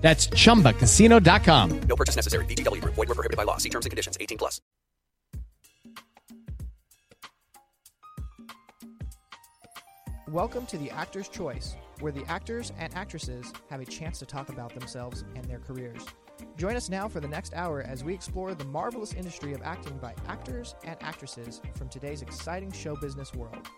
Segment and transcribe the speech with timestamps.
[0.00, 1.80] That's chumbacasino.com.
[1.82, 2.44] No purchase necessary.
[2.46, 2.94] VGW Group.
[2.94, 3.58] Void were prohibited by law.
[3.58, 4.16] See terms and conditions.
[4.20, 4.60] 18 plus.
[10.30, 14.48] Welcome to the Actor's Choice, where the actors and actresses have a chance to talk
[14.48, 16.06] about themselves and their careers.
[16.56, 19.98] Join us now for the next hour as we explore the marvelous industry of acting
[19.98, 23.68] by actors and actresses from today's exciting show business world.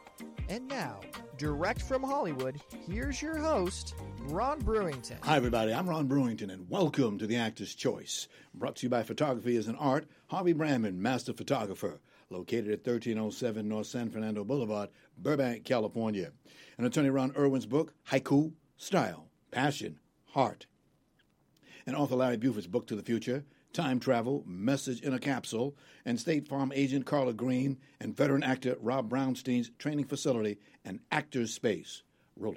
[0.53, 1.01] And now,
[1.39, 5.17] direct from Hollywood, here's your host, Ron Brewington.
[5.23, 5.73] Hi, everybody.
[5.73, 8.29] I'm Ron Brewington, and welcome to The Actor's Choice.
[8.53, 13.67] Brought to you by Photography as an Art, Harvey Brandman, Master Photographer, located at 1307
[13.67, 16.33] North San Fernando Boulevard, Burbank, California.
[16.77, 20.01] And attorney Ron Irwin's book, Haiku, Style, Passion,
[20.33, 20.67] Heart.
[21.87, 26.21] And author Larry Buford's book, To the Future, Time Travel, Message in a Capsule, and
[26.21, 32.03] State Farm agent Carla Green, and veteran actor Rob Brownstein's training facility and Actors Space.
[32.37, 32.57] Roll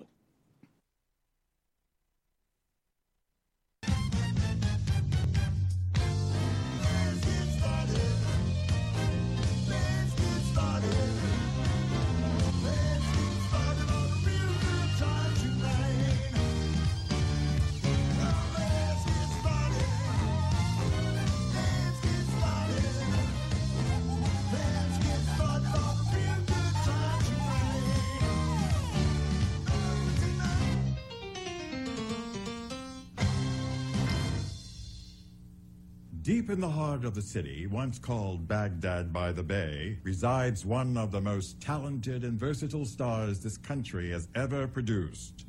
[36.45, 40.95] Deep in the heart of the city, once called Baghdad by the Bay, resides one
[40.95, 45.47] of the most talented and versatile stars this country has ever produced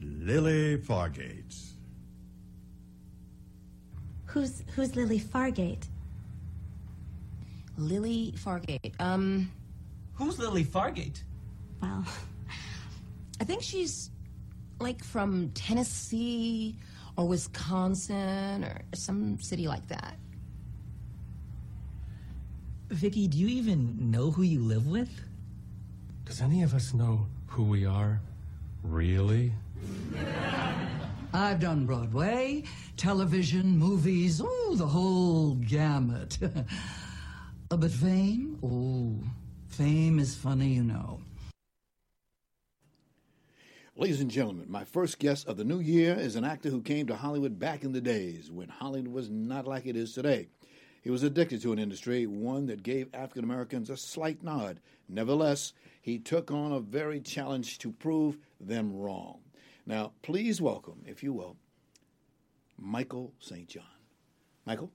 [0.00, 1.70] Lily Fargate.
[4.24, 5.86] Who's who's Lily Fargate?
[7.78, 9.00] Lily Fargate.
[9.00, 9.52] Um,
[10.14, 11.22] Who's Lily Fargate?
[11.80, 12.04] Well,
[13.40, 14.10] I think she's
[14.80, 16.74] like from Tennessee
[17.16, 20.16] or Wisconsin or some city like that.
[22.90, 25.10] Vicky, do you even know who you live with?
[26.24, 28.20] Does any of us know who we are?
[28.82, 29.52] Really?
[31.32, 32.64] I've done Broadway,
[32.96, 36.38] television, movies, oh, the whole gamut.
[37.68, 38.56] Uh, but fame?
[38.62, 39.12] Oh,
[39.66, 41.18] fame is funny, you know.
[43.98, 47.06] Ladies and gentlemen, my first guest of the new year is an actor who came
[47.06, 50.48] to Hollywood back in the days when Hollywood was not like it is today.
[51.02, 54.80] He was addicted to an industry, one that gave African Americans a slight nod.
[55.08, 59.38] Nevertheless, he took on a very challenge to prove them wrong.
[59.86, 61.56] Now, please welcome, if you will,
[62.76, 63.66] Michael St.
[63.66, 63.84] John.
[64.66, 64.90] Michael?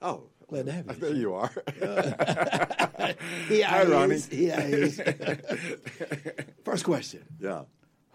[0.00, 0.94] Oh, glad to have you.
[0.94, 1.50] There you are.
[3.48, 4.14] Here Hi, he Ronnie.
[4.14, 4.26] is.
[4.28, 5.00] Here he is.
[6.64, 7.24] First question.
[7.38, 7.62] Yeah.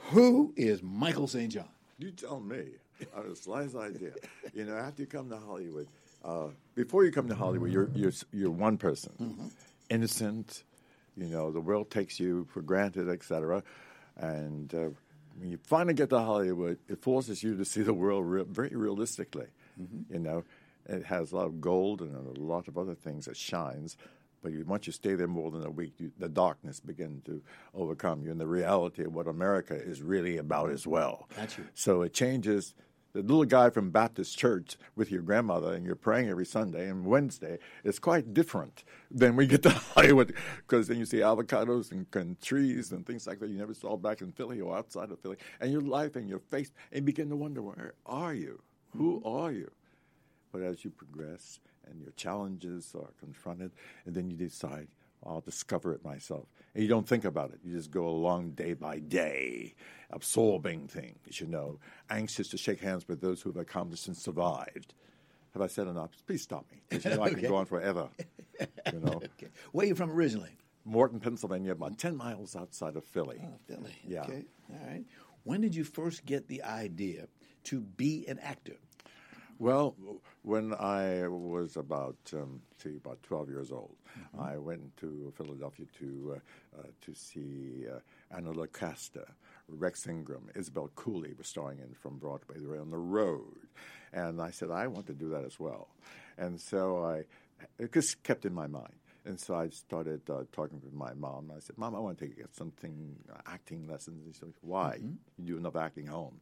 [0.10, 1.52] Who is Michael St.
[1.52, 1.70] John?
[1.98, 2.64] You tell me.
[3.16, 4.12] I have the slightest idea.
[4.54, 5.88] You know, after you come to Hollywood,
[6.24, 9.48] uh, before you come to Hollywood, you're you're you're one person, Mm-hmm.
[9.90, 10.64] innocent.
[11.16, 13.64] You know, the world takes you for granted, etc.
[14.18, 14.90] And uh,
[15.38, 19.48] when you finally get to Hollywood, it forces you to see the world very realistically.
[19.82, 20.14] Mm-hmm.
[20.14, 20.44] You know,
[20.88, 23.96] it has a lot of gold and a lot of other things that shines.
[24.42, 27.42] But once you stay there more than a week, you, the darkness begins to
[27.74, 31.28] overcome you, and the reality of what America is really about as well.
[31.36, 31.66] Got you.
[31.74, 32.76] So it changes.
[33.12, 37.06] The little guy from Baptist church with your grandmother, and you're praying every Sunday and
[37.06, 42.06] Wednesday, is quite different than we get to Hollywood, because then you see avocados and,
[42.14, 45.20] and trees and things like that you never saw back in Philly or outside of
[45.20, 48.62] Philly, and your life and your face, and you begin to wonder, where are you?
[48.96, 49.28] Who hmm.
[49.28, 49.72] are you?
[50.52, 53.72] But as you progress and your challenges are confronted,
[54.06, 54.88] and then you decide,
[55.26, 56.48] I'll discover it myself.
[56.74, 57.60] And you don't think about it.
[57.64, 59.74] You just go along day by day,
[60.12, 64.94] absorbing things, you know, anxious to shake hands with those who have accomplished and survived.
[65.54, 66.12] Have I said enough?
[66.28, 66.82] Please stop me.
[66.90, 68.10] 'cause you know I can go on forever.
[68.94, 69.50] You know, Okay.
[69.72, 70.52] Where are you from originally?
[70.86, 73.42] Morton, Pennsylvania, about 10 miles outside of Philly.
[73.44, 73.96] Oh, Philly.
[74.08, 74.24] Yeah.
[74.24, 74.46] Okay.
[74.72, 75.06] All right.
[75.44, 77.28] When did you first get the idea
[77.66, 78.78] to be an actor?
[79.60, 79.94] Well,
[80.44, 83.98] when I was about, um, see, about 12 years old,
[84.40, 88.00] I went to Philadelphia to uh, uh, to see uh,
[88.34, 89.26] Anna Lucasta,
[89.68, 92.56] Rex Ingram, Isabel Cooley were starring in from Broadway.
[92.58, 93.68] They were on the road,
[94.14, 95.90] and I said I want to do that as well,
[96.38, 97.26] and so I
[97.78, 98.94] it just kept in my mind.
[99.26, 101.52] And so I started uh, talking with my mom.
[101.56, 105.00] I said, "Mom, I want to take something uh, acting lessons." And she said, "Why?
[105.38, 106.40] You do enough acting at home."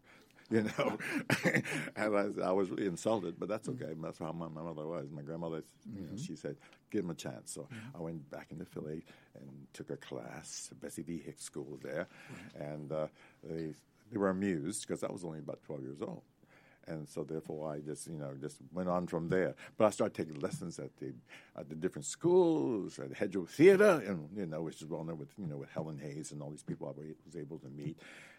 [0.51, 0.97] You know,
[1.97, 3.81] and I, I was really insulted, but that's mm.
[3.81, 3.93] okay.
[4.01, 5.09] That's how my, my mother was.
[5.11, 5.61] My grandmother,
[5.93, 6.15] you know, mm-hmm.
[6.15, 6.55] she said,
[6.89, 7.97] "Give him a chance." So mm-hmm.
[7.97, 9.03] I went back into Philly
[9.35, 10.69] and took a class.
[10.81, 11.21] Bessie V.
[11.25, 12.07] Hicks School there,
[12.57, 13.07] and uh,
[13.43, 13.73] they
[14.09, 16.21] they were amused because I was only about twelve years old
[16.87, 19.55] and so therefore I just you know just went on from there.
[19.77, 21.13] But I started taking lessons at the
[21.57, 25.29] at the different schools at Hedgerow Theater, and you know which is well known with
[25.37, 27.97] you know with Helen Hayes and all these people I was able to meet.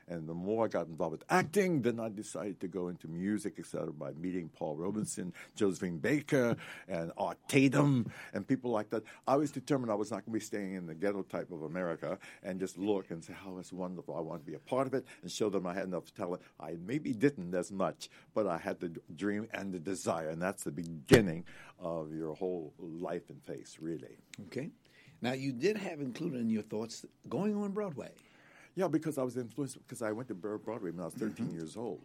[0.08, 3.58] And the more I got involved with acting, then I decided to go into music,
[3.58, 3.92] etc.
[3.92, 6.56] By meeting Paul Robeson, Josephine Baker,
[6.88, 9.02] and Art Tatum, and people like that.
[9.26, 11.62] I was determined I was not going to be staying in the ghetto type of
[11.62, 14.16] America and just look and say, oh, "How it's wonderful!
[14.16, 16.42] I want to be a part of it," and show them I had enough talent.
[16.58, 20.64] I maybe didn't as much, but I had the dream and the desire, and that's
[20.64, 21.44] the beginning
[21.78, 24.16] of your whole life and face, really.
[24.46, 24.70] Okay.
[25.20, 28.10] Now, you did have included in your thoughts going on Broadway.
[28.78, 31.76] Yeah, because I was influenced because I went to Broadway when I was 13 years
[31.76, 32.00] old.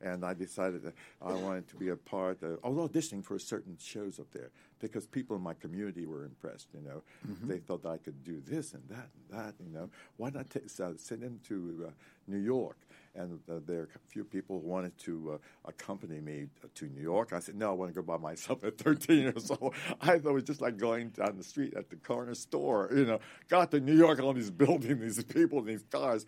[0.00, 2.42] And I decided that I wanted to be a part.
[2.42, 4.48] Of, I was auditioning for certain shows up there
[4.80, 6.68] because people in my community were impressed.
[6.72, 7.02] You know,
[7.46, 9.54] they thought I could do this and that and that.
[9.62, 11.90] You know, why not uh, send them to uh,
[12.26, 12.78] New York?
[13.16, 17.00] And uh, there are a few people who wanted to uh, accompany me to New
[17.00, 17.32] York.
[17.32, 19.74] I said, no, I want to go by myself at 13 years old.
[20.00, 22.90] I thought it was just like going down the street at the corner store.
[22.94, 26.26] You know, got to New York, all these buildings, these people, these cars.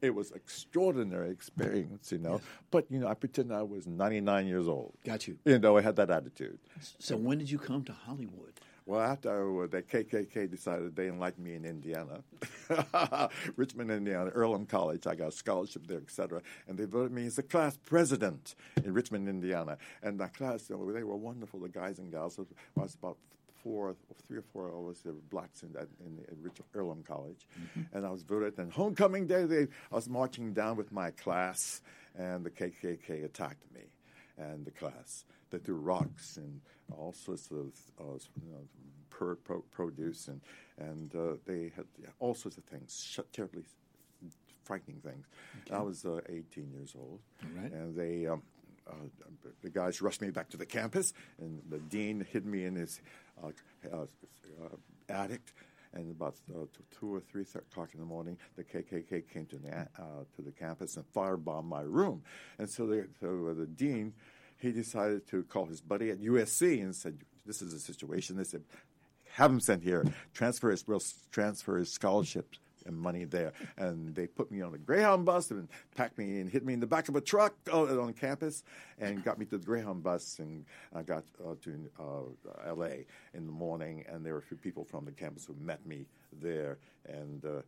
[0.00, 2.40] It was extraordinary experience, you know.
[2.72, 4.94] But you know, I pretend I was 99 years old.
[5.04, 5.38] Got you.
[5.44, 6.58] You know, I had that attitude.
[6.98, 8.54] So when did you come to Hollywood?
[8.84, 12.22] Well, after uh, the KKK decided they didn't like me in Indiana,
[13.56, 16.42] Richmond, Indiana, Earlham College, I got a scholarship there, etc.
[16.66, 19.78] And they voted me as the class president in Richmond, Indiana.
[20.02, 22.38] And that class, you know, they were wonderful, the guys and gals.
[22.38, 22.44] I
[22.80, 23.18] was about
[23.62, 23.94] four,
[24.26, 27.46] three or four of us were blacks in, that, in, in Earlham College.
[27.92, 28.58] And I was voted.
[28.58, 29.62] And homecoming day, they,
[29.92, 31.82] I was marching down with my class,
[32.18, 33.82] and the KKK attacked me
[34.38, 35.24] and the class.
[35.52, 36.60] They threw rocks and
[36.90, 38.66] all sorts of uh, you know,
[39.10, 40.40] per, pro, produce, and
[40.78, 41.84] and uh, they had
[42.18, 43.62] all sorts of things, sh- terribly
[44.64, 45.26] frightening things.
[45.70, 47.20] I was uh, 18 years old,
[47.56, 47.70] right.
[47.72, 48.26] and they.
[48.26, 48.42] Um,
[48.84, 48.94] uh,
[49.62, 53.00] the guys rushed me back to the campus, and the dean hid me in his
[53.40, 53.50] uh,
[53.92, 54.06] uh,
[55.08, 55.40] attic.
[55.94, 59.70] And about uh, two or three o'clock in the morning, the KKK came to the,
[59.70, 62.22] uh, to the campus and firebombed my room.
[62.58, 64.14] And so, the, so the dean,
[64.62, 68.44] he decided to call his buddy at USC and said, "This is a situation." They
[68.44, 68.62] said,
[69.32, 70.04] "Have him sent here.
[70.32, 74.78] Transfer his, will transfer his scholarships and money there." And they put me on a
[74.78, 78.00] Greyhound bus and packed me and hit me in the back of a truck uh,
[78.00, 78.62] on campus
[79.00, 80.64] and got me to the Greyhound bus and
[80.94, 83.06] I got uh, to uh, L.A.
[83.34, 84.04] in the morning.
[84.08, 86.06] And there were a few people from the campus who met me
[86.40, 87.44] there and.
[87.44, 87.62] Uh,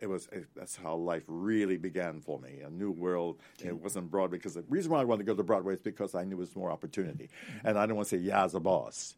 [0.00, 4.10] it was it, that's how life really began for me a new world it wasn't
[4.10, 6.36] broadway because the reason why i wanted to go to broadway is because i knew
[6.36, 7.66] it was more opportunity mm-hmm.
[7.66, 9.14] and i didn't want to say yeah as a boss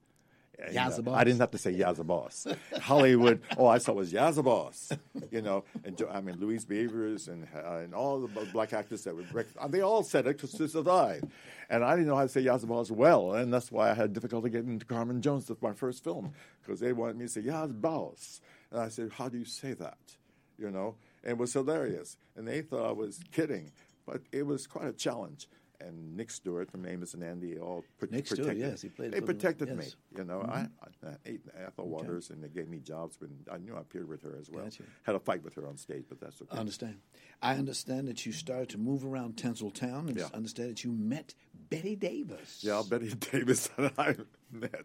[0.61, 1.17] uh, You Yaz a boss.
[1.17, 2.47] I didn't have to say Yaz a boss.
[2.81, 4.93] Hollywood, all I saw was Yaz a boss.
[5.31, 9.17] You know, and I mean Louise Beavers and uh, and all the black actors that
[9.17, 11.25] were, uh, they all said it to survive,
[11.71, 13.95] and I didn't know how to say Yaz a boss well, and that's why I
[13.95, 15.47] had difficulty getting into Carmen Jones.
[15.47, 16.33] That's my first film
[16.63, 18.41] because they wanted me to say Yaz boss,
[18.71, 19.99] and I said, how do you say that?
[20.59, 23.73] You know, and it was hilarious, and they thought I was kidding,
[24.07, 25.49] but it was quite a challenge.
[25.81, 28.69] And Nick Stewart from Amos and Andy all pro- Nick Stewart, protected.
[28.71, 29.83] yes, he played They protected me.
[29.83, 29.97] yes.
[30.17, 30.49] You know, Mhm.
[30.49, 30.69] I,
[31.09, 33.21] I, ate Ethel Waters, and they gave me jobs.
[33.21, 34.63] When I knew I appeared with her as well.
[34.63, 34.85] Gotcha.
[35.03, 36.57] Had a fight with her on stage, but that's okay.
[36.57, 37.01] I understand.
[37.41, 40.29] I understand that you started to move around Tinseltown and Yeah.
[40.33, 41.35] understand that you met
[41.69, 42.63] Bette Davis.
[42.63, 44.15] Yeah, Bette Davis and I
[44.61, 44.85] met.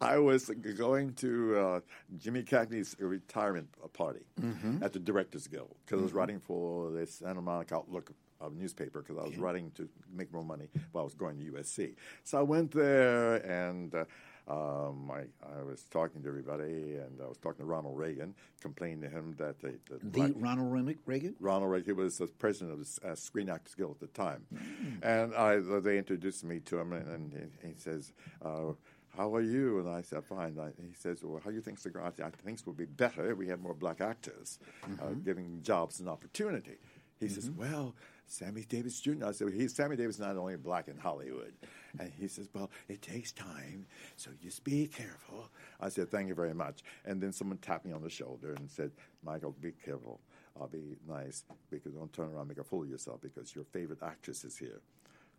[0.00, 0.46] I was
[0.76, 1.80] going to uh,
[2.18, 4.82] Jimmy Cagney's retirement party Mhm.
[4.82, 6.16] at the Directors Guild because I was Mhm.
[6.16, 10.44] writing for the Santa Monica Outlook uh, newspaper because I was writing to make more
[10.44, 11.94] money while I was going to USC.
[12.24, 13.94] So I went there and.
[13.94, 14.04] Uh,
[14.50, 19.02] um, I, I was talking to everybody, and I was talking to Ronald Reagan, complaining
[19.02, 21.36] to him that the, the, Ronald Reagan- Reagan?
[21.38, 21.84] Ronald Reagan.
[21.84, 24.98] He was the president of the uh, Screen Actors Guild at the time, Mm.
[25.02, 28.10] and I, they introduced me to him, and, and he, he says,
[28.42, 28.72] uh,
[29.18, 31.80] "How are you?" And I said, "Fine." I, he says, "Well, how do you think
[31.82, 35.24] the I "Things would be better if we had more black actors, uh, Mhm.
[35.24, 36.78] giving jobs an opportunity."
[37.20, 37.60] He says, Mm-hmm.
[37.60, 37.94] "Well."
[38.30, 39.24] Sammy Davis Jr.
[39.24, 41.54] I said, he's, Sammy Davis is not only black in Hollywood.
[41.98, 45.48] And he says, well, it takes time, so just be careful.
[45.80, 46.82] I said, thank you very much.
[47.06, 48.90] And then someone tapped me on the shoulder and said,
[49.24, 50.20] Michael, be careful.
[50.60, 53.64] I'll be nice because don't turn around and make a fool of yourself because your
[53.64, 54.82] favorite actress is here.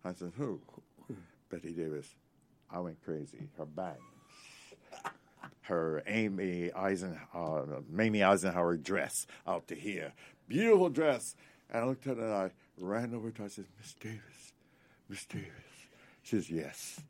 [0.03, 0.59] I said, who?
[1.51, 2.15] Bette Davis.
[2.71, 3.49] I went crazy.
[3.57, 3.95] Her bang.
[5.61, 10.13] her Amy Eisen, uh, Mamie Eisenhower dress out to here.
[10.47, 11.35] Beautiful dress.
[11.71, 13.45] And I looked at it and I ran over to her.
[13.45, 14.53] I said, Miss Davis,
[15.07, 15.49] Miss Davis.
[16.23, 17.01] She says, yes.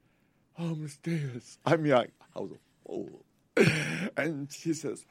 [0.58, 1.58] Oh, Miss Davis.
[1.66, 2.08] I'm young.
[2.36, 3.26] I was a fool.
[4.18, 5.06] and she says,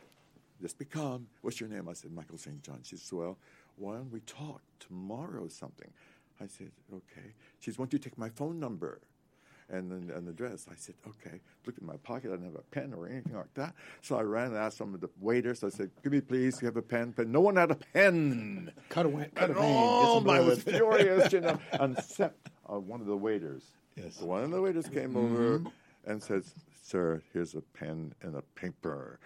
[0.61, 1.27] just be calm.
[1.43, 1.89] What's your name?
[1.89, 2.63] I said, Michael St.
[2.63, 2.81] John.
[2.83, 3.39] She says, well,
[3.77, 5.91] why don't we talk tomorrow or something?
[6.41, 7.35] I said, okay.
[7.61, 9.01] She says, why don't you take my phone number?
[9.71, 10.67] And then and the dress.
[10.71, 11.41] I said, okay.
[11.67, 12.29] Looked in my pocket.
[12.29, 13.75] I didn't have a pen or anything like that.
[14.01, 15.63] So I ran and asked some of the waiters.
[15.65, 17.13] I said, give me please, you have a pen?
[17.17, 18.73] But no one had a pen.
[18.89, 19.57] Cut a, cut a And vein.
[19.59, 21.59] oh, I was furious, you know.
[21.75, 23.63] Except uh, one of the waiters.
[23.97, 24.21] Yes.
[24.21, 25.63] One of the waiters came over
[26.07, 26.45] and said,
[26.83, 29.19] "Sir, here's a pen and a paper."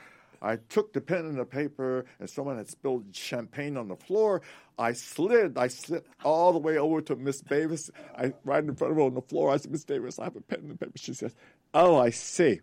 [0.43, 4.43] I took the pen and the paper, and someone had spilled champagne on the floor.
[4.79, 7.91] I slid, I slid all the way over to Miss Davis.
[8.17, 9.53] I right in front of her on the floor.
[9.53, 11.35] I said, "Miss Davis, I have a pen and a paper." She says,
[11.73, 12.61] "Oh, I see.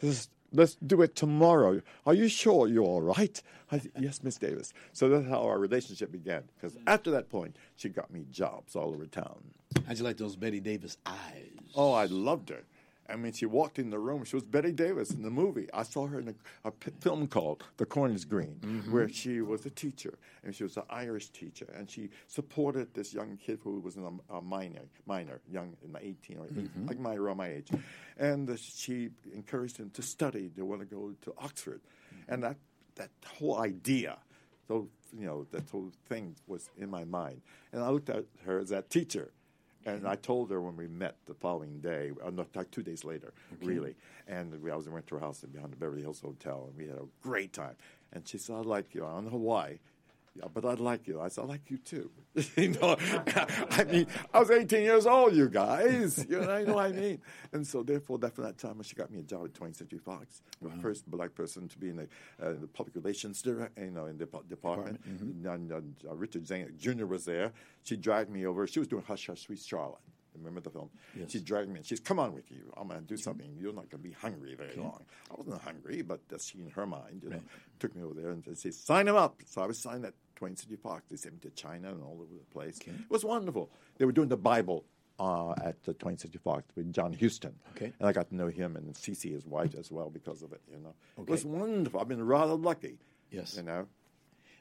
[0.00, 1.80] Is let's do it tomorrow.
[2.06, 3.40] Are you sure you're all right?
[3.70, 4.72] I said, yes, Miss Davis.
[4.92, 6.44] So that's how our relationship began.
[6.56, 9.38] Because after that point, she got me jobs all over town.
[9.86, 11.50] How'd you like those Bette Davis eyes?
[11.74, 12.62] Oh, I loved her.
[13.10, 14.24] I mean, she walked in the room.
[14.24, 15.68] She was Bette Davis in the movie.
[15.72, 16.34] I saw her in a,
[16.68, 18.92] a p- film called The Corn is Green, mm-hmm.
[18.92, 23.12] where she was a teacher, and she was an Irish teacher, and she supported this
[23.12, 26.86] young kid who was in a, a minor, minor, young, in 18 or 18, mm-hmm.
[26.86, 27.68] like my around my age,
[28.18, 30.50] and uh, she encouraged him to study.
[30.56, 32.32] to want to go to Oxford, mm-hmm.
[32.32, 32.56] and that
[32.96, 34.18] that whole idea
[34.70, 34.88] so
[35.18, 37.40] you know that whole thing was in my mind,
[37.72, 39.32] and I looked at her as that teacher,
[39.86, 43.04] and I told her when we met the following day, uh, no, like two days
[43.04, 43.32] later,
[43.62, 43.94] really,
[44.28, 46.86] and we, I was went to her house behind the Beverly Hills Hotel, and we
[46.86, 47.76] had a great time.
[48.12, 49.04] And she said, I'd like you.
[49.06, 49.78] I don't know why."
[50.36, 51.20] Yeah, but I like you.
[51.20, 52.08] I said, I like you too.
[52.56, 52.96] you know,
[53.70, 56.24] I mean, I was 18 years old, you guys.
[56.28, 57.20] You know, you know what I mean?
[57.52, 59.98] And so, therefore, that from that time, she got me a job at 20th Century
[59.98, 62.08] Fox, the first black person to be in the,
[62.40, 65.00] uh, the public relations, dir- you know, in the po- department.
[65.44, 67.06] And, uh, Richard Zane Jr.
[67.06, 67.52] was there.
[67.82, 68.68] She dragged me over.
[68.68, 69.98] She was doing Hush Hush Sweet Charlotte.
[70.34, 70.90] Remember the film?
[71.16, 71.30] Yes.
[71.30, 72.72] She dragged me and she's, come on with you.
[72.76, 73.56] I'm going to do something.
[73.58, 75.04] You're not going to be hungry very long.
[75.30, 77.40] I wasn't hungry, but that's she in her mind, you know,
[77.78, 79.40] took me over there and said, sign him up.
[79.46, 81.04] So I was signed at 20th City Park.
[81.10, 82.78] They sent me to China and all over the place.
[82.86, 83.70] It was wonderful.
[83.98, 84.84] They were doing the Bible
[85.18, 87.54] uh, at the 20th Century Park with John Huston.
[87.76, 87.92] Okay.
[87.98, 90.62] And I got to know him and Cece, his wife, as well because of it,
[90.70, 90.94] you know.
[91.18, 92.00] It was wonderful.
[92.00, 92.98] I've been rather lucky.
[93.30, 93.56] Yes.
[93.56, 93.86] You know.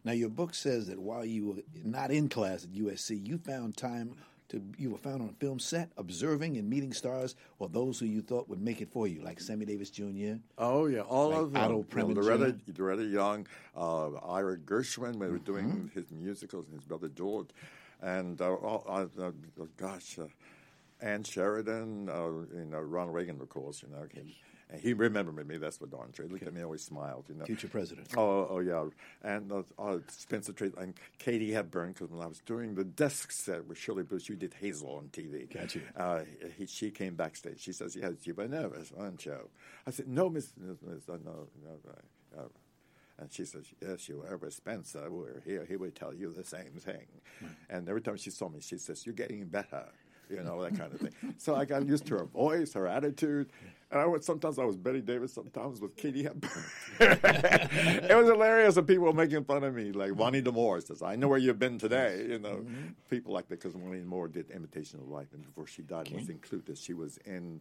[0.04, 3.76] Now, your book says that while you were not in class at USC, you found
[3.76, 4.16] time
[4.50, 8.06] to you were found on a film set, observing and meeting stars or those who
[8.06, 10.36] you thought would make it for you, like Sammy Davis Jr.
[10.58, 11.62] Oh yeah, all Like of them.
[11.63, 12.15] Otto Preminger.
[12.24, 15.44] Loretta, Loretta Young, uh, Ira Gershwin, we were Mm-hmm.
[15.46, 17.50] doing his musicals, and his brother George,
[18.01, 19.32] and uh, all, uh, uh,
[19.77, 20.25] gosh, uh,
[21.01, 24.06] Ann Sheridan, uh, you know, Ronald Reagan, of course, you know.
[24.13, 24.36] He,
[24.70, 25.58] and he remembered me.
[25.58, 26.28] That's what darn true.
[26.28, 27.26] He looked at me, always smiled.
[27.28, 28.08] You know, Future president.
[28.16, 28.86] Oh, oh yeah,
[29.24, 31.94] and uh, uh, Spencer Tracy and Katie Hepburn.
[31.94, 35.08] Because when I was doing the desk set with Shirley Booth, you did Hazel on
[35.08, 35.52] TV.
[35.52, 35.82] Got you.
[35.96, 36.22] Uh,
[36.58, 37.60] he, she came backstage.
[37.60, 39.50] She says, "Yes, you were nervous, aren't you?"
[39.88, 42.48] I said, "No, Miss, Miss, Miss uh, no, no." Uh,
[43.18, 45.10] and she says, "Yes, you were with Spencer.
[45.10, 45.66] We're here.
[45.68, 47.08] He would tell you the same thing."
[47.70, 49.86] And every time she saw me, she says, "You're getting better."
[50.29, 51.13] You know that kind of thing.
[51.38, 53.50] So I got used to her voice, her attitude,
[53.91, 56.63] and I would sometimes I was Bette Davis, sometimes with Katie Hepburn.
[57.00, 59.91] it was hilarious, and people were making fun of me.
[59.91, 62.65] Like Juanita Moore says, "I know where you've been today." You know,
[63.09, 66.29] people like that because Juanita Moore did Imitation of Life, and before she died, was
[66.29, 66.77] included.
[66.77, 67.59] She was in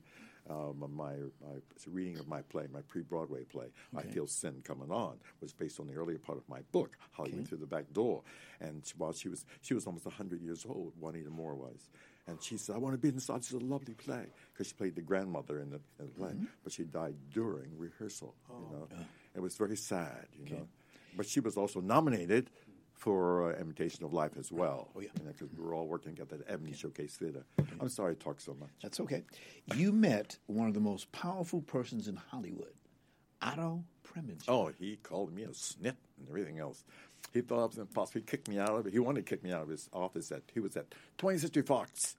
[0.50, 1.14] um, my,
[1.46, 1.56] my
[1.87, 5.87] reading of my play, my pre-Broadway play, "I Feel Sin Coming On," was based on
[5.87, 8.22] the earlier part of my book, "How You Went Through the Back Door."
[8.60, 11.88] And she- while she was she was almost hundred years old, Juanita Moore was.
[12.28, 13.38] And she said, I want to be inside.
[13.38, 16.32] It's a lovely play because she played the grandmother in the, in the play,
[16.62, 18.35] but she died during rehearsal.
[18.50, 18.88] you know,
[19.35, 20.26] it was very sad.
[20.38, 20.68] You know,
[21.16, 22.50] but she was also nominated
[22.92, 24.88] for uh, Imitation of Life as well.
[24.94, 27.44] Oh yeah, because we were all working at Ebony Showcase Theater.
[27.80, 28.70] I'm sorry I talk so much.
[28.82, 29.23] That's okay.
[29.75, 32.75] You met one of the most powerful persons in Hollywood,
[33.40, 34.42] Otto Preminger.
[34.49, 36.85] Oh, he called me a snit and everything else.
[37.32, 38.20] He thought I was impossible.
[38.20, 38.92] He kicked me out of it.
[38.92, 40.32] He wanted to kick me out of his office.
[40.32, 40.87] At he was at
[41.18, 42.16] 20th Century Fox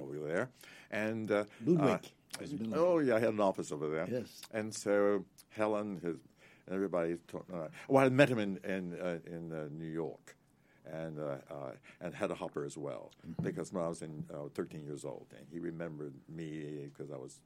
[0.00, 0.50] over there,
[0.90, 2.10] and uh, Ludwig.
[2.40, 4.08] uh, oh yeah, I had an office over there.
[4.10, 4.40] Yes.
[4.52, 6.16] and so Helen, his,
[6.66, 7.16] and everybody.
[7.34, 10.36] Uh, well, I met him in in uh, in uh, New York.
[10.92, 14.82] And uh, uh, and Hedda Hopper as well, because when I was in uh, 13
[14.82, 17.38] years old, and he remembered me because I was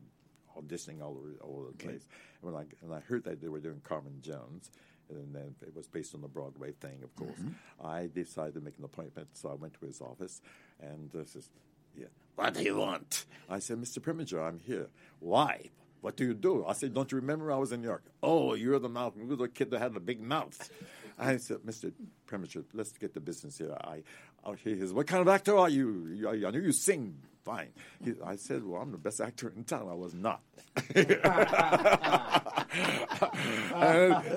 [0.59, 2.05] auditioning all over, all over the place.
[2.43, 4.71] And when I and I heard that they were doing Carmen Jones,
[5.11, 7.39] and then it was based on the Broadway thing, of course.
[7.85, 10.41] I decided to make an appointment, so I went to his office,
[10.81, 11.49] and uh, says,
[11.97, 12.07] "Yeah,
[12.37, 13.99] what do you want?" I said, "Mr.
[13.99, 14.89] Preminger, I'm here.
[15.21, 15.71] Why?"
[16.01, 16.67] What do you do?
[16.67, 18.05] I said, Don't you remember I was in New York?
[18.23, 19.15] Oh, you're the mouth.
[19.17, 20.71] You're the kid that had the big mouth.
[21.19, 21.93] I said, Mr.
[22.29, 23.75] Preminger, let's get the business here.
[23.83, 24.03] I,
[24.45, 26.29] I, he says, What kind of actor are you?
[26.29, 27.71] I, I knew you sing fine.
[28.03, 29.89] He, I said, Well, I'm the best actor in town.
[29.89, 30.41] I was not.
[30.95, 31.05] and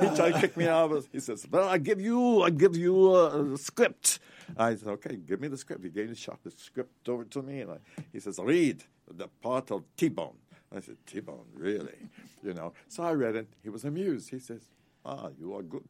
[0.01, 0.91] he tried to kick me out.
[0.91, 4.19] Of, he says, "Well, I give you, I give you a, a script."
[4.57, 7.41] I said, "Okay, give me the script." He gave me shot the script over to
[7.41, 7.77] me, and I,
[8.11, 10.37] he says, "Read the part of T-Bone."
[10.75, 11.97] I said, "T-Bone, really?"
[12.43, 12.73] You know.
[12.87, 13.47] So I read it.
[13.63, 14.29] He was amused.
[14.29, 14.61] He says,
[15.05, 15.89] "Ah, you are good."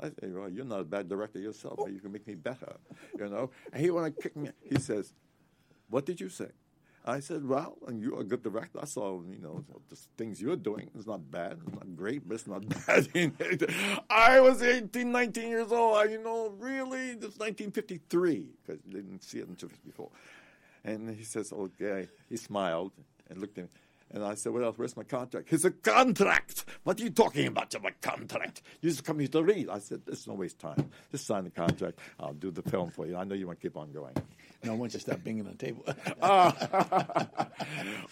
[0.00, 2.76] I say, "Well, you're not a bad director yourself, but you can make me better."
[3.18, 3.50] You know.
[3.72, 4.50] And he want to kick me.
[4.62, 5.12] He says,
[5.88, 6.50] "What did you say?"
[7.08, 8.78] I said, well, and you're a good director.
[8.82, 10.90] I saw, you know, the things you're doing.
[10.94, 11.58] It's not bad.
[11.66, 13.08] It's not great, but it's not bad.
[14.10, 15.96] I was 18, 19 years old.
[15.96, 20.10] I, you know, really, it's 1953, because didn't see it until 54.
[20.84, 22.08] And he says, okay.
[22.28, 22.92] He smiled
[23.30, 23.70] and looked at me.
[24.10, 24.78] And I said, well, else?
[24.78, 25.50] Where's my contract?
[25.50, 26.64] He said, contract.
[26.84, 27.70] What are you talking about?
[27.70, 28.62] To my contract.
[28.80, 29.68] You just come here to read.
[29.68, 30.90] I said, there's no waste time.
[31.12, 31.98] Just sign the contract.
[32.18, 33.16] I'll do the film for you.
[33.16, 34.14] I know you want to keep on going.
[34.64, 35.84] No, once you stop banging on the table.
[36.22, 36.52] uh,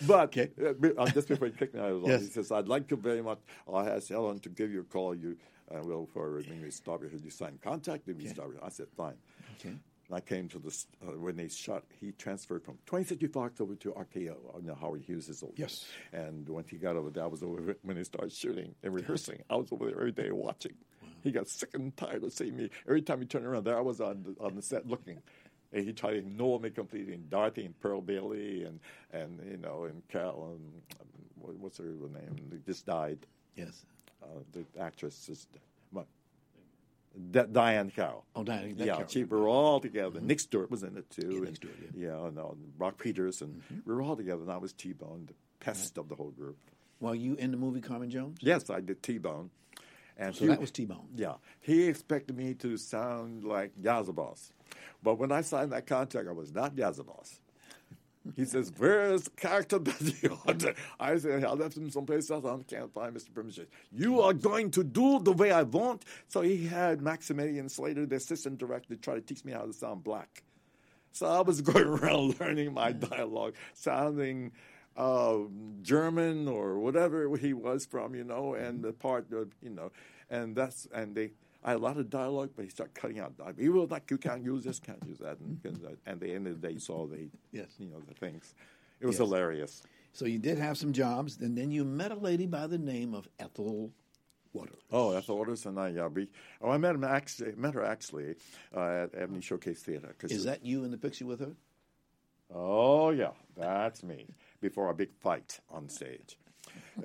[0.06, 2.20] but uh, just before you kicked me out of the Yes.
[2.20, 3.38] he says, I'd like to very much,
[3.72, 5.14] I asked Helen to give you a call.
[5.14, 5.36] You
[5.74, 8.68] uh, will for when we start with you sign contract, then we start with I
[8.68, 9.16] said, fine.
[9.58, 9.74] Okay.
[10.12, 13.74] I came to this, uh, when they shot, he transferred from 20th Century Fox over
[13.74, 15.54] to RKO, you know, Howard Hughes' old.
[15.56, 15.84] Yes.
[16.12, 19.42] And when he got over there, I was over when they started shooting and rehearsing.
[19.50, 20.74] I was over there every day watching.
[21.24, 22.70] He got sick and tired of seeing me.
[22.86, 25.20] Every time he turned around, there I was on the, on the set looking.
[25.72, 27.14] And he tried to ignore me completely.
[27.14, 28.78] And Dorothy and Pearl Bailey and,
[29.12, 31.06] and you know, and Carol, and, um,
[31.40, 32.48] what- what's her name?
[32.50, 33.18] They just died.
[33.56, 33.84] Yes.
[34.22, 35.48] Uh, the actress is,
[37.30, 38.24] Di- Diahann Carroll.
[38.34, 39.08] Oh, Diahann- yeah, Carroll.
[39.14, 40.18] we were all together.
[40.18, 40.26] Mm-hmm.
[40.26, 41.30] Nick Stewart was in it too.
[41.32, 43.80] Yeah, Nick Stewart, yeah, no, and uh, Brock Peters, and mm-hmm.
[43.84, 44.42] we were all together.
[44.42, 46.58] And I was T Bone, the pest of the whole group.
[46.98, 48.38] While you in the movie Carmen Jones?
[48.40, 49.50] Yes, I did T Bone.
[50.18, 51.08] And So that was T-Bone.
[51.14, 54.50] Yeah, he expected me to sound like Yazabos,
[55.02, 57.38] but when I signed that contract, I was not Yazabos.
[58.34, 60.64] He says, "Where's the character that you want?"
[60.98, 62.44] I say, "I left him someplace else.
[62.44, 63.32] I can't find Mr.
[63.32, 63.68] Primitive.
[63.92, 68.16] You are going to do the way I want." So he had Maximilian Slater, the
[68.16, 70.42] assistant director, try to teach me how to sound black.
[71.12, 74.52] So I was going around learning my dialogue, sounding
[74.96, 75.38] uh,
[75.82, 79.92] German or whatever he was from, you know, and the part of, you know,
[80.30, 81.30] and that's, and they,
[81.66, 83.32] I had a lot of dialogue, but he started cutting out.
[83.58, 85.40] We will not, you can't use this, can't use that.
[85.40, 87.66] And, and at the end of the day, you saw the, Yes.
[87.80, 88.54] you know, the things.
[89.00, 89.26] It was Yes.
[89.28, 89.82] hilarious.
[90.12, 93.14] So you did have some jobs, and then you met a lady by the name
[93.14, 93.90] of Ethel
[94.52, 94.80] Waters.
[94.92, 96.06] Oh, Ethel Waters and I, yeah.
[96.06, 96.28] We,
[96.62, 98.36] oh, I met him actually, met her actually
[98.74, 100.14] uh, at Ebony Showcase Theater.
[100.16, 101.52] 'cause Is that you in the picture with her?
[102.54, 104.28] Oh yeah, that's me.
[104.60, 106.38] Before a big fight on stage.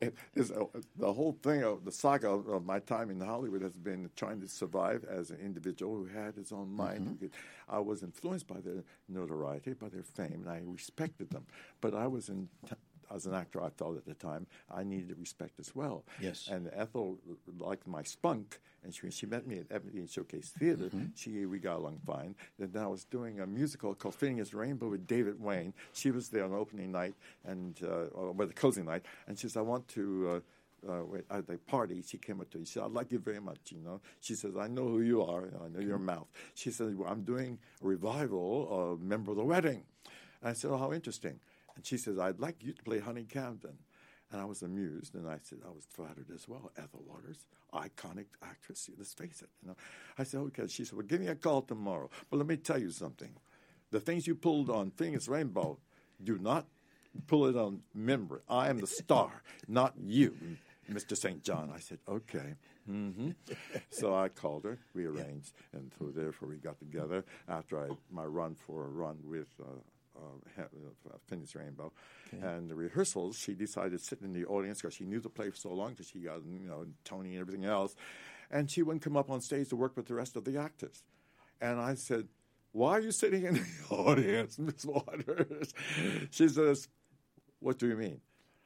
[0.00, 0.64] And it's, uh,
[0.96, 4.40] the whole thing of the saga of, of my time in Hollywood has been trying
[4.40, 7.08] to survive as an individual who had his own mind.
[7.08, 7.32] who could-
[7.68, 11.46] I was influenced by their notoriety, by their fame, and I respected them.
[11.80, 12.48] But I was in.
[13.14, 16.04] As an actor, I felt at the time I needed respect as well.
[16.20, 16.48] Yes.
[16.50, 17.18] And Ethel
[17.58, 20.90] liked my spunk, and she, she met me at Ebony Showcase Theater.
[21.14, 22.34] She we got along fine.
[22.58, 25.74] And then I was doing a musical called Finian's Rainbow with David Wayne.
[25.92, 29.48] She was there on opening night and uh, or well, the closing night, and she
[29.48, 30.40] says, "I want to." Uh,
[30.84, 32.64] uh, wait, at the party, she came up to me.
[32.64, 35.22] She said, "I like you very much." You know, she says, "I know who you
[35.22, 35.44] are.
[35.64, 39.44] I know your mouth." She says, well, "I'm doing a revival of Member of the
[39.44, 39.84] Wedding."
[40.40, 41.38] And I said, "Oh, how interesting."
[41.76, 43.78] And she says, "I'd like you to play Honey Camden."
[44.30, 46.72] And I was amused, and I said, I was flattered as well.
[46.78, 49.50] Ethel Waters, iconic actress, let's face it.
[49.62, 49.76] You know,
[50.18, 50.66] I said, okay.
[50.68, 52.08] She said, well, give me a call tomorrow.
[52.30, 53.28] But let me tell you something.
[53.90, 55.76] The things you pulled on Finian's Rainbow,
[56.24, 56.66] do not
[57.26, 58.42] pull it on Member.
[58.48, 60.34] I am the star, not you,
[60.90, 61.14] Mr.
[61.14, 61.42] St.
[61.42, 61.70] John.
[61.74, 62.54] I said, okay.
[62.86, 63.32] hmm
[63.90, 68.24] so I called her, we arranged, and so therefore we got together after I my
[68.24, 69.66] run for a run with uh,
[70.16, 71.92] uh, uh, Finian's Rainbow.
[72.40, 75.50] And the rehearsals, she decided to sit in the audience because she knew the play
[75.50, 77.94] for so long because she got, you know, Tony and everything else.
[78.50, 81.02] And she wouldn't come up on stage to work with the rest of the actors.
[81.60, 82.28] And I said,
[82.72, 83.62] why are you sitting in the
[83.94, 85.74] audience, Miss Waters?
[86.30, 86.88] She says,
[87.60, 88.20] what do you mean?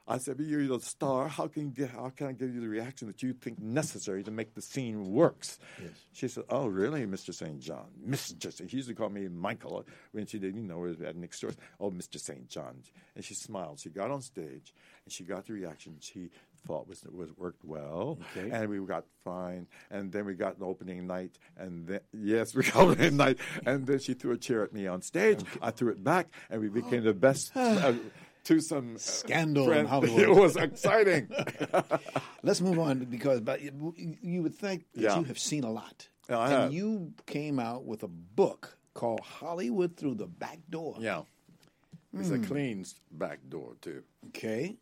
[0.07, 1.27] I said, but you're the star.
[1.27, 4.23] How can, you get, how can I give you the reaction that you think necessary
[4.23, 5.59] to make the scene works?
[5.81, 5.91] Yes.
[6.13, 7.33] She said, oh, really, Mr.
[7.33, 7.59] St.
[7.59, 7.87] John?
[8.07, 8.51] Mr.
[8.53, 8.69] St.
[8.69, 11.55] She used to call me Michael when she didn't know her at Nick Stewart.
[11.79, 12.19] Oh, Mr.
[12.19, 12.47] St.
[12.47, 12.83] John.
[13.15, 13.79] And she smiled.
[13.81, 16.29] She got on stage, and she got the reaction she
[16.65, 18.17] thought was, was worked well.
[18.35, 18.49] Okay.
[18.49, 19.67] And we got fine.
[19.91, 21.37] And then we got an opening night.
[21.57, 23.39] And then, yes, we got the opening night.
[23.65, 25.41] And then she threw a chair at me on stage.
[25.61, 27.51] I threw it back, and we became the best.
[27.55, 27.93] Uh,
[28.47, 30.19] To some uh, Scandal in Hollywood.
[30.21, 31.29] It was exciting.
[32.43, 35.17] Let's move on because but you would think that Yeah.
[35.19, 36.07] you have seen a lot.
[36.29, 36.73] And have.
[36.73, 40.97] you came out with a book called Hollywood Through the Back Door.
[40.99, 41.21] yeah,
[42.13, 42.43] it's Hmm.
[42.43, 44.03] a clean back door too.
[44.27, 44.75] Okay.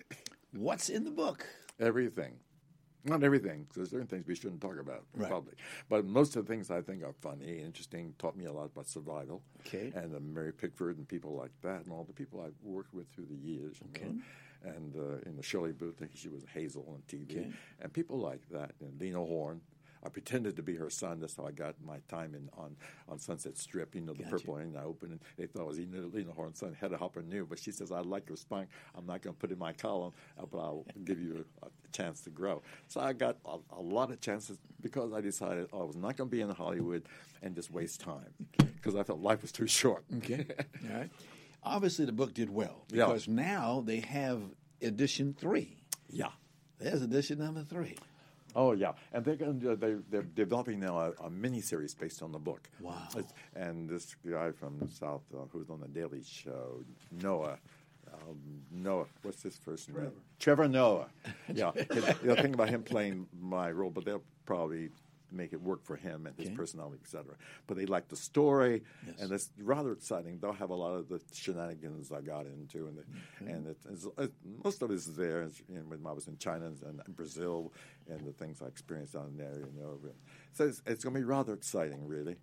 [0.52, 1.46] What's in the book?
[1.78, 2.34] Everything.
[3.08, 5.30] Not everything, 'cause there's certain things we shouldn't talk about in Right.
[5.30, 5.58] public.
[5.88, 8.86] But most of the things I think are funny, interesting, taught me a lot about
[8.86, 9.42] survival.
[9.60, 9.92] Okay.
[9.94, 13.08] And uh, Mary Pickford and people like that, and all the people I've worked with
[13.12, 13.80] through the years.
[13.94, 14.20] you know.
[14.64, 17.30] And uh, in the Shirley Booth, she was Hazel on TV.
[17.30, 17.52] Okay.
[17.80, 18.72] And people like that.
[18.80, 19.60] And Lena Horne.
[20.08, 21.20] I pretended to be her son.
[21.20, 22.76] That's how I got my time in on,
[23.10, 23.94] on Sunset Strip.
[23.94, 24.36] You know, the Gotcha.
[24.36, 25.22] purple and I opened it.
[25.36, 26.74] They thought it was Lena, Lena Horne's son.
[26.80, 28.68] Hedda Hopper knew, but she says, I like your spine.
[28.96, 31.66] I'm not going to put it in my column, uh, but I'll give you a,
[31.66, 32.62] a chance to grow.
[32.86, 36.30] So I got a, a lot of chances because I decided I was not going
[36.30, 37.04] to be in Hollywood
[37.42, 40.04] and just waste time because I felt life was too short.
[40.18, 40.46] Okay.
[40.90, 41.10] All right.
[41.62, 43.04] Obviously, the book did well Yeah.
[43.06, 44.40] because now they have
[44.80, 45.76] edition three.
[46.08, 46.28] Yeah.
[46.78, 47.96] There's edition number three.
[48.60, 52.22] Oh yeah, and they're going to, they they're developing now a, a mini series based
[52.22, 52.68] on the book.
[52.80, 52.94] Wow.
[53.16, 56.82] It's- and this guy from the South uh, who's on the Daily Show,
[57.22, 57.58] Noah.
[58.12, 58.38] Um,
[58.72, 60.10] Noah, what's his first name?
[60.40, 61.06] Trevor Noah.
[61.54, 61.70] Yeah,
[62.22, 64.90] they'll think about him playing my role, but they'll probably
[65.32, 66.56] make it work for him and his Okay.
[66.56, 67.34] personality, etc.
[67.66, 69.20] But they like the story, Yes.
[69.20, 70.38] and it's rather exciting.
[70.40, 73.04] They'll have a lot of the shenanigans I got into, and the,
[73.50, 74.32] and it, it's, it,
[74.64, 75.42] most of it is there.
[75.42, 77.72] It's, you know, when I was in China and, and Brazil,
[78.08, 79.98] and the things I experienced down there, you know.
[80.54, 82.36] So it's, it's going to be rather exciting, really.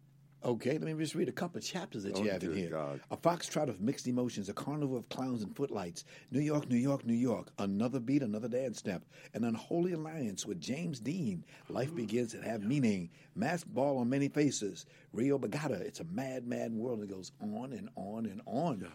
[0.45, 2.69] Okay, let me just read a couple of chapters that Oh, you have in here.
[2.69, 3.01] God.
[3.10, 6.05] A foxtrot of mixed emotions, a carnival of clowns and footlights.
[6.29, 7.49] New York, New York, New York.
[7.58, 9.03] Another beat, another dance step.
[9.34, 11.43] An unholy alliance with James Dean.
[11.67, 13.10] Life begins to have meaning.
[13.34, 14.86] Masked ball on many faces.
[15.13, 15.81] Rio Bagata.
[15.81, 18.88] It's a mad, mad world It goes on and on and on.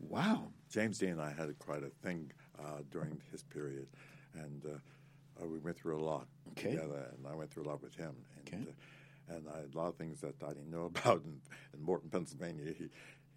[0.00, 0.48] Wow.
[0.68, 3.86] James Dean and I had quite a thing uh, during his period,
[4.34, 6.72] and uh, uh, we went through a lot Okay.
[6.72, 8.16] together, and I went through a lot with him.
[8.36, 8.68] And, Okay.
[8.68, 8.72] uh,
[9.28, 11.40] and I had a lot of things that I didn't know about in,
[11.74, 12.72] in Morton, Pennsylvania.
[12.76, 12.88] He,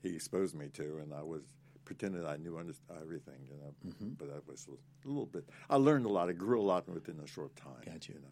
[0.08, 1.44] he exposed me to, and I was
[1.84, 3.74] pretended I knew under, everything, you know.
[3.92, 4.10] Mm-hmm.
[4.18, 5.48] But that was a little bit.
[5.70, 6.30] I learned a lot.
[6.30, 7.74] I grew a lot within a short time.
[7.86, 8.14] Gotcha.
[8.14, 8.28] You know.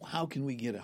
[0.00, 0.82] Well, how can we get a,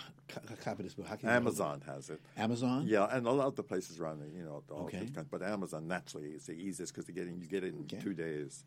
[0.53, 1.07] a copy of this book?
[1.07, 2.21] How can we- Amazon has it.
[2.37, 2.85] Amazon?
[2.89, 5.07] Yeah, and a lot of the places around the, you know, all Okay.
[5.15, 7.83] kinds- but Amazon naturally is the easiest because you get it, you get it in
[7.83, 8.01] Okay.
[8.01, 8.65] two days.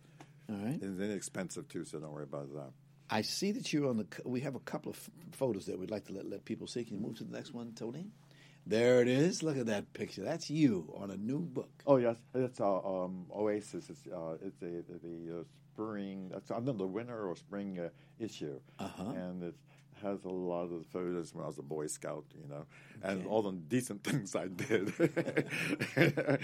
[0.50, 0.82] All right.
[0.82, 2.72] And it's inexpensive too, so don't worry about that.
[3.10, 4.06] I see that you're on the.
[4.26, 6.84] We have a couple of photos that we'd like to let, let people see.
[6.84, 8.08] Can you move to the next one, Tony?
[8.66, 9.44] There it is.
[9.44, 10.24] Look at that picture.
[10.24, 11.70] That's you on a new book.
[11.86, 13.90] Oh yes, it's uh, um, Oasis.
[13.90, 15.44] It's uh, it's a, the uh,
[15.74, 16.30] spring.
[16.34, 17.90] That's another winter or spring uh,
[18.20, 19.12] issue, Uh-huh.
[19.16, 19.56] and it
[20.04, 22.66] has a lot of the photos when I was a Boy Scout, you know,
[23.04, 24.92] and all the decent things I did,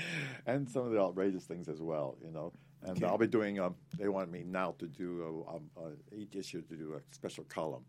[0.45, 2.52] and some of the outrageous things as well, you know.
[2.85, 3.05] And Okay.
[3.07, 3.59] I'll be doing.
[3.59, 7.45] Um, they want me now to do um, uh, each issue to do a special
[7.45, 7.85] column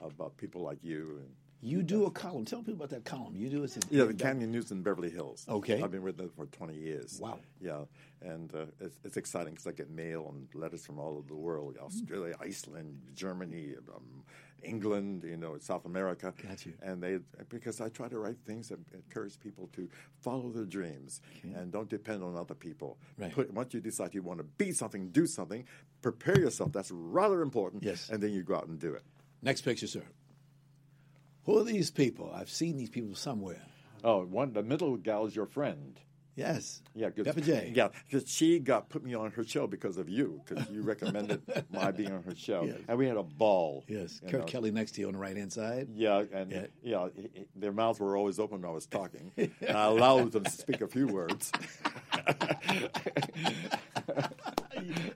[0.00, 1.45] about people like you and.
[1.66, 2.44] You do a column.
[2.44, 3.34] Tell people about that column.
[3.34, 3.76] You do it.
[3.90, 5.44] Yeah, the Canyon News in Beverly Hills.
[5.48, 5.82] Okay.
[5.82, 7.18] I've been with them for 20 years.
[7.20, 7.40] Wow.
[7.60, 7.80] Yeah,
[8.22, 11.34] and uh, it's, it's exciting because I get mail and letters from all over the
[11.34, 14.22] world Australia, Iceland, Germany, um,
[14.62, 16.32] England, you know, South America.
[16.40, 16.74] Got you.
[16.82, 19.88] And they, because I try to write things that encourage people to
[20.20, 22.96] follow their dreams and don't depend on other people.
[23.18, 23.32] Right.
[23.32, 25.64] Put, once you decide you want to be something, do something,
[26.00, 26.70] prepare yourself.
[26.70, 27.82] That's rather important.
[27.82, 28.08] Yes.
[28.08, 29.02] And then you go out and do it.
[29.42, 30.04] Next picture, sir.
[31.46, 32.30] Who are these people?
[32.34, 33.62] I've seen these people somewhere.
[34.04, 35.98] Oh, one, the middle gal is your friend.
[36.34, 36.82] Yes.
[36.94, 37.72] Yeah, Pepper J.
[37.74, 41.40] Yeah, because she got put me on her show because of you, because you recommended
[41.72, 42.76] my being on her show, Yes.
[42.88, 43.84] and we had a ball.
[43.88, 44.20] Yes.
[44.28, 44.44] Kurt know.
[44.46, 45.88] Kelly next to you on the right hand side.
[45.94, 46.66] Yeah, and Yeah.
[46.82, 47.08] yeah,
[47.54, 49.32] their mouths were always open when I was talking,
[49.66, 51.50] I allowed them to speak a few words.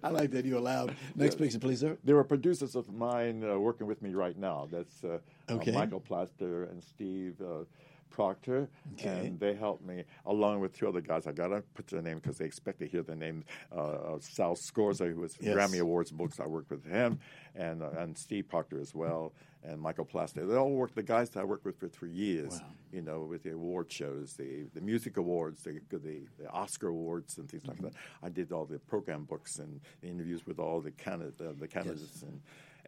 [0.05, 0.95] I like that you allowed.
[1.15, 1.99] Next picture, please, sir.
[2.05, 4.69] There are producers of mine uh, working with me right now.
[4.71, 5.73] That's uh, uh, Okay.
[5.73, 7.65] Michael Plaster and Steve uh,
[8.11, 9.27] Proctor, Okay.
[9.29, 11.27] and they helped me along with two other guys.
[11.27, 13.45] I gotta put their name because they expect to hear the name.
[13.73, 13.79] Uh,
[14.15, 15.55] of Sal Scorza, who was Yes.
[15.57, 16.41] Grammy Awards books.
[16.41, 17.19] I worked with him,
[17.55, 20.45] and uh, and Steve Proctor as well, and Michael Plaster.
[20.47, 20.95] They all work.
[20.95, 22.53] The guys that I worked with for three years.
[22.61, 22.67] Wow.
[22.93, 25.99] You know, with the award shows, the the music awards, the the,
[26.39, 27.85] the Oscar awards, and things Mm-hmm.
[27.85, 28.01] like that.
[28.23, 31.69] I did all the program books and the interviews with all the candidate, uh, the
[31.69, 32.41] candidates, and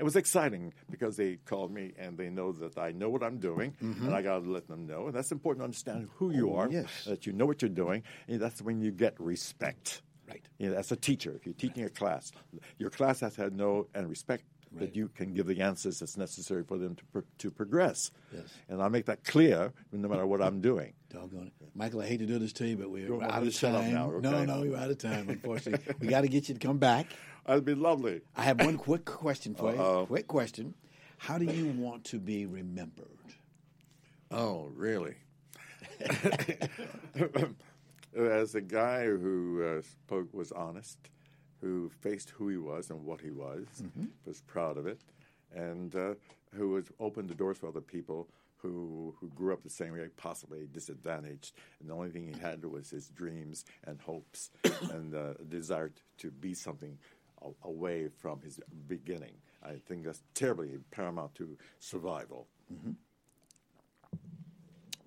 [0.02, 3.38] it was exciting because they called me and they know that I know what I'm
[3.38, 5.06] doing, and I got to let them know.
[5.06, 6.54] And that's important to understand who you Mm-hmm.
[6.54, 7.04] Oh, are, yes.
[7.06, 10.02] that you know what you're doing, and that's when you get respect.
[10.28, 10.42] Right.
[10.58, 12.32] You know, as a teacher, if you're teaching a class,
[12.78, 14.42] your class has to know and respect
[14.80, 18.10] that you can give the answers that's necessary for them to pro- to progress.
[18.34, 18.44] Yes.
[18.70, 20.94] And I make that clear no matter what I'm doing.
[21.10, 21.68] Doggone it.
[21.74, 23.82] Michael, I hate to do this to you, but we're me out of shut up
[23.82, 23.92] time.
[23.92, 24.46] now, No, okay?
[24.46, 25.94] no, you're out of time, unfortunately.
[26.00, 27.06] we got to get you to come back.
[27.46, 28.20] That'd be lovely.
[28.36, 30.00] I have one quick question for Uh-oh.
[30.00, 30.06] you.
[30.06, 30.74] Quick question.
[31.18, 33.06] How do you want to be remembered?
[34.30, 35.14] Oh, really?
[38.16, 40.98] As a guy who uh, spoke was honest,
[41.60, 43.66] who faced who he was and what he was,
[44.26, 45.00] was proud of it,
[45.54, 46.14] and uh,
[46.54, 50.06] who was opened the doors for other people who who grew up the same way,
[50.16, 54.50] possibly disadvantaged, and the only thing he had was his dreams and hopes
[54.92, 56.98] and uh, a desire to be something
[57.64, 59.32] away from his beginning.
[59.64, 62.46] I think that's terribly paramount to survival.
[62.72, 62.92] Mm-hmm.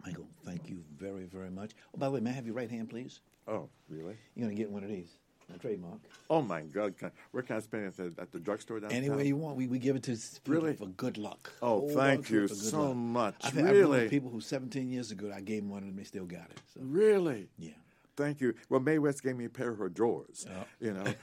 [0.05, 1.71] Michael, thank you very, very much.
[1.93, 3.21] Oh, by the way, may I have your right hand, please?
[3.47, 4.15] Oh, really?
[4.35, 5.09] You're going to get one of these.
[5.53, 5.99] A trademark.
[6.27, 6.97] Oh my God!
[6.97, 8.97] Can, where can I spend it at the, at the drugstore downtown?
[8.97, 9.55] Any way you want.
[9.55, 10.73] We, we give it to people Really?
[10.73, 11.51] for good luck.
[11.61, 12.95] Oh, Whole thank you so luck.
[12.95, 13.35] much.
[13.43, 13.99] I've, had- I've Really?
[13.99, 16.59] known people who 17 years ago, I gave them one and they still got it.
[16.73, 16.79] So.
[16.81, 17.47] Really?
[17.59, 17.73] Yeah.
[18.17, 18.53] Thank you.
[18.69, 20.45] Well, Mae West gave me a pair of her drawers.
[20.79, 21.03] You know.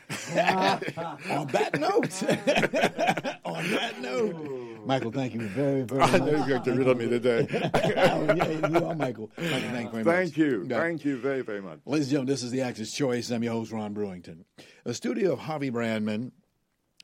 [1.31, 2.23] On that note,
[3.45, 6.15] on that note, Michael, thank you very, very much.
[6.15, 6.33] I much.
[6.33, 7.47] know you're going to get rid of me today.
[7.75, 9.31] oh, yeah, you are Michael.
[9.37, 10.15] Michael, thank you very much.
[10.15, 10.67] Thank you.
[10.69, 10.81] Yeah.
[10.81, 11.79] Thank you very, very much.
[11.87, 13.31] Ladies and gentlemen, this is the Actor's Choice.
[13.31, 14.45] I'm your host, Ron Brewington.
[14.85, 16.33] A studio of Harvey Brandman,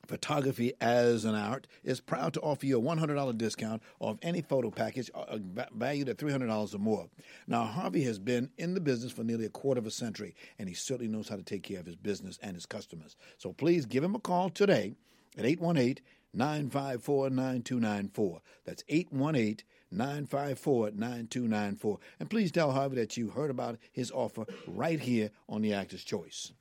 [0.09, 4.71] Photography as an Art, is proud to offer you a $100 discount off any photo
[4.71, 5.37] package uh,
[5.75, 7.07] valued at $300 or more.
[7.47, 10.67] Now, Harvey has been in the business for nearly a quarter of a century, and
[10.67, 13.15] he certainly knows how to take care of his business and his customers.
[13.37, 14.95] So please give him a call today
[15.37, 18.41] at 818 954 9294.
[18.65, 21.99] That's 818 954 9294.
[22.19, 26.03] And please tell Harvey that you heard about his offer right here on The Actor's
[26.03, 26.51] Choice.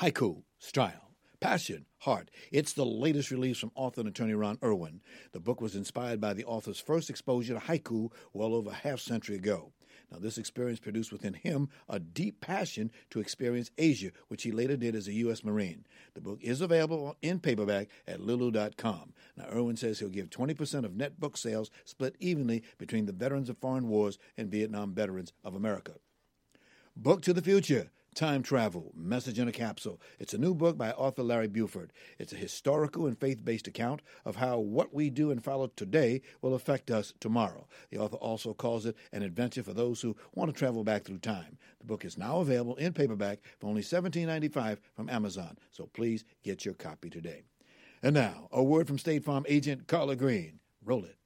[0.00, 1.07] Haiku, style,
[1.40, 2.30] passion, heart.
[2.52, 5.00] It's the latest release from author and attorney Ron Irwin.
[5.32, 9.00] The book was inspired by the author's first exposure to haiku well over a half
[9.00, 9.72] century ago.
[10.10, 14.76] Now, this experience produced within him a deep passion to experience Asia, which he later
[14.76, 15.44] did as a U.S.
[15.44, 15.84] Marine.
[16.14, 19.12] The book is available in paperback at lulu.com.
[19.36, 23.50] Now, Irwin says he'll give 20% of net book sales split evenly between the veterans
[23.50, 25.92] of foreign wars and Vietnam veterans of America.
[26.96, 30.00] Book to the Future Time Travel Message in a Capsule.
[30.18, 31.92] It's a new book by author Larry Buford.
[32.18, 36.22] It's a historical and faith based account of how what we do and follow today
[36.42, 37.68] will affect us tomorrow.
[37.90, 41.18] The author also calls it an adventure for those who want to travel back through
[41.18, 41.58] time.
[41.78, 46.64] The book is now available in paperback for only $17.95 from Amazon, so please get
[46.64, 47.44] your copy today.
[48.02, 50.58] And now, a word from State Farm agent Carla Green.
[50.84, 51.17] Roll it.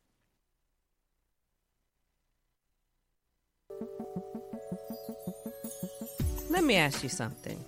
[6.52, 7.64] Let me ask you something.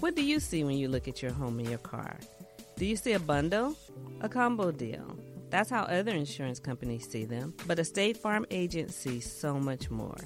[0.00, 2.14] What do you see when you look at your home and your car?
[2.76, 3.74] Do you see a bundle?
[4.20, 5.18] A combo deal?
[5.48, 7.54] That's how other insurance companies see them.
[7.66, 10.18] But a State Farm agent sees so much more.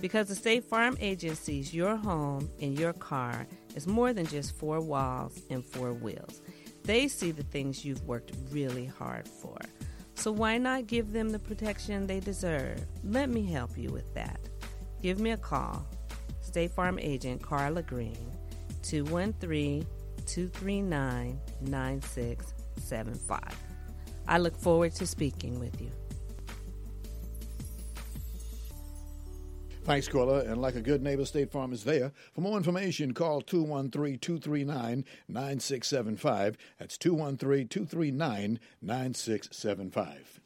[0.00, 4.56] Because the State Farm agent sees your home and your car as more than just
[4.56, 6.42] four walls and four wheels.
[6.82, 9.58] They see the things you've worked really hard for.
[10.16, 12.84] So why not give them the protection they deserve?
[13.04, 14.40] Let me help you with that.
[15.00, 15.86] Give me a call.
[16.54, 18.30] State Farm agent Carla Green,
[18.84, 19.84] 213
[20.24, 23.40] 239 9675.
[24.28, 25.90] I look forward to speaking with you.
[29.82, 30.44] Thanks, Carla.
[30.44, 32.12] And like a good neighbor, State Farm is there.
[32.34, 36.56] For more information, call 213 239 9675.
[36.78, 40.40] That's 213 239 9675.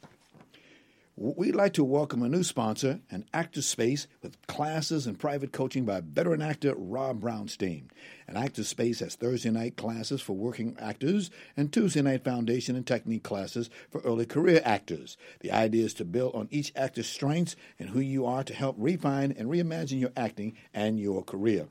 [1.21, 5.83] We'd like to welcome a new sponsor, an Actor Space, with classes and private coaching
[5.83, 7.89] by veteran actor Rob Brownstein.
[8.29, 12.87] An Actor Space has Thursday night classes for working actors and Tuesday night foundation and
[12.87, 15.17] technique classes for early career actors.
[15.41, 18.77] The idea is to build on each actor's strengths and who you are to help
[18.79, 21.67] refine and reimagine your acting and your career.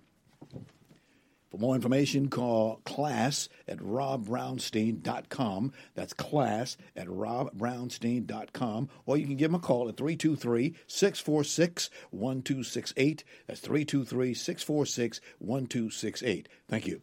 [1.51, 5.73] For more information, call class at robbrownstein.com.
[5.95, 8.89] That's class at robbrownstein.com.
[9.07, 13.25] Or you can give him a call at 323 646 1268.
[13.47, 16.49] That's 323 646 1268.
[16.69, 17.01] Thank you.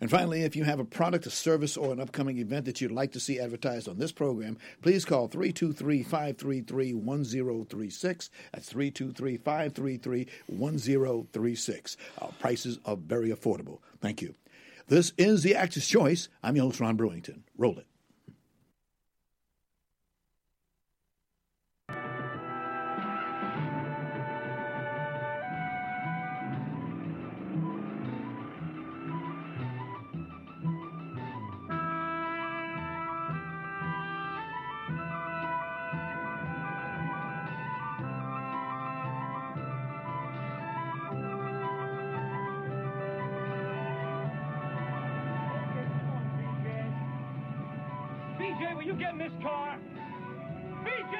[0.00, 2.92] And finally, if you have a product, a service, or an upcoming event that you'd
[2.92, 8.30] like to see advertised on this program, please call 323 533 1036.
[8.52, 11.96] That's 323 533 1036.
[12.20, 13.78] Our prices are very affordable.
[14.00, 14.34] Thank you.
[14.88, 16.28] This is The Actor's Choice.
[16.42, 17.40] I'm your host, Ron Brewington.
[17.56, 17.86] Roll it.
[48.74, 49.78] BJ, will you get in this car?
[50.84, 51.16] BJ!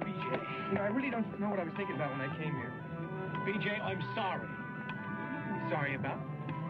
[0.00, 2.54] BJ, you know, I really don't know what I was thinking about when I came
[2.54, 2.72] here.
[3.46, 4.48] BJ, I'm sorry.
[5.70, 6.18] Sorry about?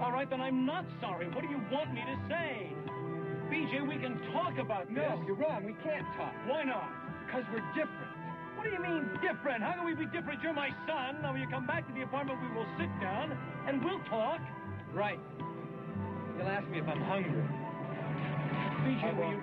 [0.03, 1.29] All right, then I'm not sorry.
[1.29, 2.73] What do you want me to say?
[3.51, 4.97] BJ, we can talk about this.
[4.97, 5.65] No, you're wrong.
[5.65, 6.33] We can't talk.
[6.47, 6.89] Why not?
[7.27, 8.10] Because we're different.
[8.61, 9.63] What do you mean different?
[9.63, 10.43] How can we be different?
[10.43, 11.23] You're my son.
[11.23, 13.33] Now, when you come back to the apartment, we will sit down
[13.67, 14.39] and we'll talk.
[14.93, 15.19] Right.
[16.37, 17.41] You'll ask me if I'm hungry.
[18.85, 19.41] BJ, will you,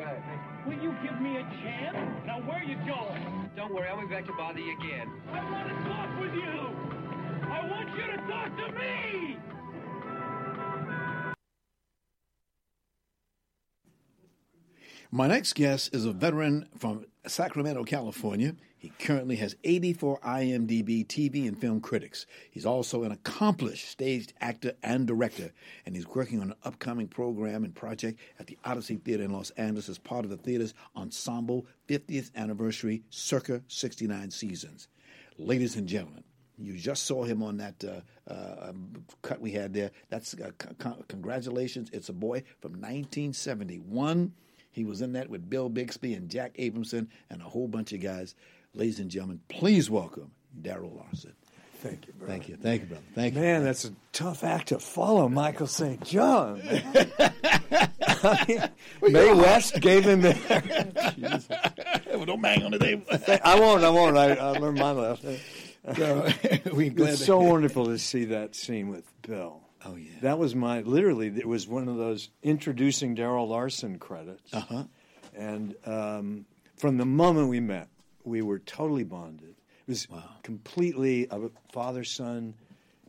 [0.68, 1.98] will you give me a chance?
[2.28, 3.50] Now, where are you going?
[3.56, 5.10] Don't worry, I'll be back to bother you again.
[5.34, 6.70] I want to talk with you.
[7.50, 9.38] I want you to talk to me.
[15.10, 18.56] My next guest is a veteran from Sacramento, California.
[18.78, 22.26] He currently has 84 IMDb TV and film critics.
[22.52, 25.52] He's also an accomplished stage actor and director,
[25.86, 29.50] and he's working on an upcoming program and project at the Odyssey Theater in Los
[29.52, 34.88] Angeles as part of the theater's ensemble 50th anniversary circa 69 seasons.
[35.38, 36.24] Ladies and gentlemen,
[36.58, 38.74] you just saw him on that uh, uh,
[39.22, 39.92] cut we had there.
[40.10, 40.52] That's uh,
[41.08, 41.90] congratulations.
[41.94, 44.34] It's a boy from 1971.
[44.78, 48.00] He was in that with Bill Bixby and Jack Albertson and a whole bunch of
[48.00, 48.36] guys.
[48.76, 50.30] Ladies and gentlemen, please welcome
[50.62, 51.34] Darrell Larson.
[51.78, 52.32] Thank you, brother.
[52.32, 52.58] Thank you.
[52.58, 53.04] Thank you, brother.
[53.16, 53.42] Thank you.
[53.42, 56.04] Man, that's a tough act to follow, Michael St.
[56.04, 56.62] John.
[56.70, 58.70] I
[59.02, 60.38] mean, Mae West gave him the.
[62.14, 63.04] well, don't bang on the table.
[63.44, 63.84] I won't.
[63.84, 64.16] I won't.
[64.16, 65.40] I, I learned my lesson.
[65.96, 66.28] So,
[66.74, 69.62] we it's so wonderful to see that scene with Bill.
[69.86, 70.12] Oh yeah.
[70.22, 71.28] That was my literally.
[71.28, 74.54] It was one of those introducing Darrell Larson credits.
[74.54, 74.84] Uh huh.
[75.36, 76.46] And um,
[76.78, 77.88] from the moment we met,
[78.24, 79.56] we were totally bonded.
[79.88, 80.08] It was
[80.44, 82.54] completely a father son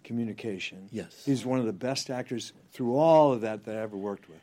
[0.05, 0.89] communication.
[0.93, 1.23] Yes.
[1.25, 4.39] He's one of the best actors through all of that that I ever worked with.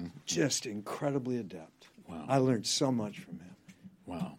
[0.00, 1.88] Mm, Just incredibly adept.
[2.08, 2.24] Wow.
[2.28, 3.54] I learned so much from him.
[4.06, 4.38] Wow.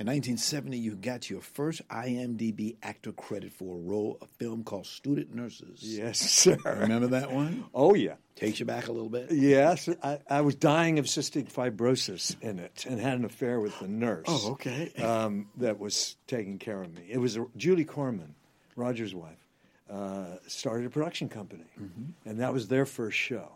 [0.00, 4.86] In 1970, you got your first IMDb actor credit for a role, a film called
[4.86, 5.80] Student Nurses.
[5.82, 6.56] Yes, sir.
[6.64, 7.64] Remember that one?
[7.74, 8.14] Oh, yeah.
[8.36, 9.32] Takes you back a little bit?
[9.32, 13.76] Yes, I, I was dying of cystic fibrosis in it and had an affair with
[13.80, 14.26] the nurse.
[14.28, 14.92] Oh, okay.
[15.02, 17.02] Um, that was taking care of me.
[17.10, 18.36] It was a, Julie Corman,
[18.76, 19.44] Roger's wife,
[19.90, 22.28] uh, started a production company, Mm-hmm.
[22.30, 23.50] and that was their first show.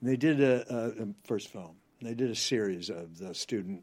[0.00, 1.74] And they did a, a, a first film.
[2.00, 3.82] They did a series of the student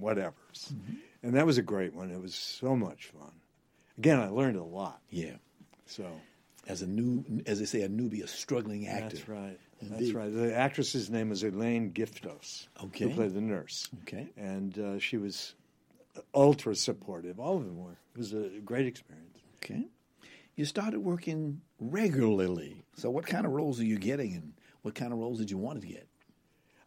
[0.00, 0.94] whatevers, Mm-hmm.
[1.22, 2.10] and that was a great one.
[2.10, 3.32] It was so much fun.
[3.98, 5.00] Again, I learned a lot.
[5.10, 5.36] Yeah.
[5.86, 6.06] So
[6.66, 9.16] As a new, as they say, a newbie, a struggling actor.
[9.16, 9.58] That's right.
[9.82, 10.32] That's right.
[10.32, 12.68] The actress's name was Elaine Giftos.
[12.84, 13.04] Okay.
[13.08, 13.88] Who played the nurse.
[14.02, 14.28] Okay.
[14.36, 15.54] And uh, she was
[16.34, 17.40] ultra supportive.
[17.40, 17.96] All of them were.
[18.14, 19.38] It was a great experience.
[19.62, 19.86] Okay.
[20.56, 22.84] You started working regularly.
[22.96, 25.56] So, what kind of roles are you getting, and what kind of roles did you
[25.58, 26.06] want to get?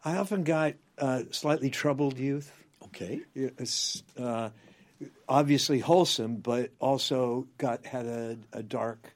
[0.04, 2.52] I often got uh, slightly troubled youth.
[2.86, 3.20] Okay.
[3.34, 4.50] It's, uh,
[5.28, 9.14] obviously wholesome, but also got had a, a dark,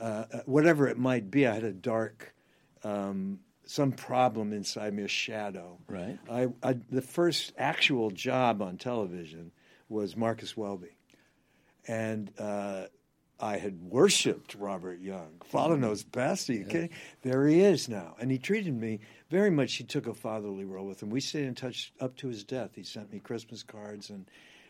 [0.00, 1.46] uh, uh, whatever it might be.
[1.46, 2.34] I had a dark,
[2.84, 5.78] um, some problem inside me, a shadow.
[5.88, 6.18] Right.
[6.30, 9.52] I, I the first actual job on television
[9.88, 10.96] was Marcus Welby,
[11.86, 12.86] and uh,
[13.38, 15.40] I had worshipped Robert Young.
[15.44, 16.48] Father knows best.
[16.50, 16.90] Are you kidding?
[17.22, 19.00] There he is now, and he treated me
[19.32, 19.74] very much.
[19.74, 21.08] He took a fatherly role with him.
[21.10, 22.70] We stayed in touch up to his death.
[22.76, 24.26] He sent me Christmas cards and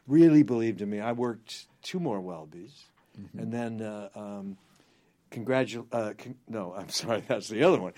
[0.06, 1.00] really believed in me.
[1.00, 2.84] I worked two more Welbys,
[3.36, 3.82] and then.
[3.82, 4.56] Uh, um,
[5.32, 7.94] Congratu- uh, con- no, I'm sorry, that's the other one.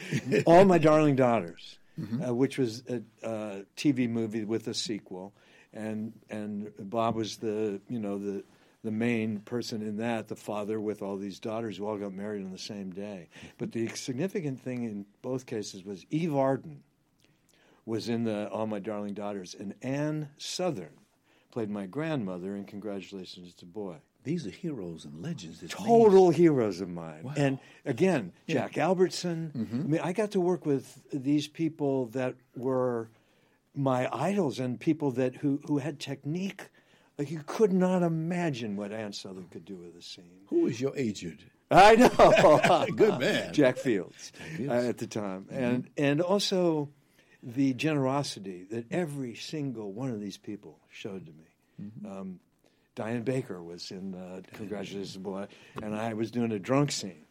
[0.47, 1.79] All My Darling Daughters,
[2.25, 5.33] uh, which was a, uh TV movie with a sequel,
[5.73, 8.45] and and Bob was the you know the
[8.85, 12.45] the main person in that, the father with all these daughters who all got married
[12.45, 13.29] on the same day.
[13.59, 16.83] But the significant thing in both cases was Eve Arden
[17.87, 20.93] was in the All My Darling Daughters, and Ann Sothern
[21.51, 23.97] played my grandmother in Congratulations to Boy.
[24.23, 25.63] These are heroes and legends.
[25.69, 27.25] Total heroes of mine.
[27.25, 27.35] Wow.
[27.37, 28.55] And again, Yeah.
[28.55, 29.53] Jack Albertson.
[29.55, 29.85] Mhm.
[29.85, 33.09] I mean, I got to work with these people that were
[33.75, 36.69] my idols and people that who, who had technique.
[37.19, 40.43] Like you could not imagine what Ann Sothern could do with a scene.
[40.49, 41.41] Who was your agent?
[41.71, 42.87] I know.
[42.97, 43.53] Good man.
[43.55, 45.57] Jack Fields, uh, at the time, Mhm.
[45.57, 46.91] and and also
[47.43, 51.45] the generosity that every single one of these people showed to me.
[51.83, 52.07] Mm-hmm.
[52.07, 52.41] Um,
[52.95, 55.47] Diane Baker was in uh, Congratulations, Boy,
[55.83, 57.25] and I was doing a drunk scene.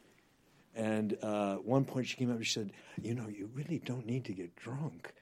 [0.75, 2.71] And uh, one point she came up and she said,
[3.01, 5.13] "You know, you really don't need to get drunk.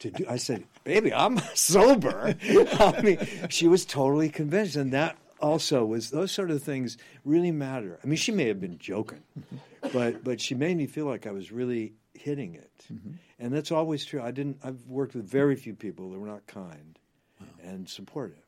[0.00, 0.24] To do.
[0.28, 6.10] I said, "Baby, I'm sober." I mean, she was totally convinced, and that also was
[6.10, 7.98] those sort of things really matter.
[8.02, 9.22] I mean, she may have been joking,
[9.92, 13.12] but but she made me feel like I was really hitting it, mm-hmm.
[13.38, 14.20] and that's always true.
[14.20, 14.58] I didn't.
[14.62, 16.98] I've worked with very few people that were not kind
[17.62, 18.44] and supportive,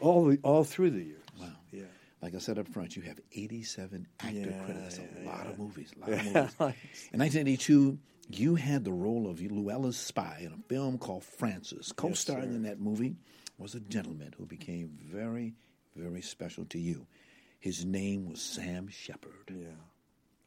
[0.00, 1.24] all the, all through the years.
[1.40, 1.48] Wow.
[1.70, 1.82] Yeah.
[2.20, 5.50] Like I said up front, you have 87 actor Yeah, credits, a yeah, lot yeah.
[5.50, 7.08] of movies, a lot of movies.
[7.12, 7.98] In 1982,
[8.28, 11.92] you had the role of Luella's spy in a film called Frances.
[11.96, 12.56] Co-starring sir.
[12.56, 13.16] in that movie
[13.58, 15.54] was a gentleman who became very,
[15.96, 17.06] very special to you.
[17.60, 19.50] His name was Sam Shepard.
[19.50, 19.66] Yeah.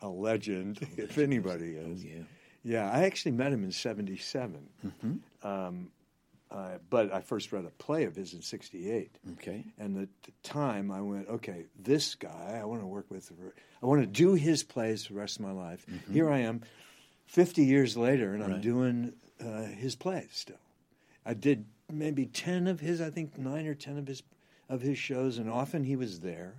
[0.02, 2.04] A legend, if anybody is.
[2.04, 2.24] yeah.
[2.64, 4.68] Yeah, I actually met him in 77.
[4.84, 5.48] Mm-hmm.
[5.48, 5.92] Um,
[6.50, 9.18] uh, but I first read a play of his in 68.
[9.34, 9.66] Okay.
[9.78, 13.32] And at the time, I went, okay, this guy, I want to work with,
[13.84, 15.86] I want to do his plays for the rest of my life.
[16.12, 16.62] Here I am,
[17.26, 19.14] 50 years later, and I'm doing
[19.44, 20.56] uh, his plays still.
[21.26, 24.24] I did maybe 10 of his, I think nine or 10 of his
[24.68, 26.56] of his shows, and often he was there,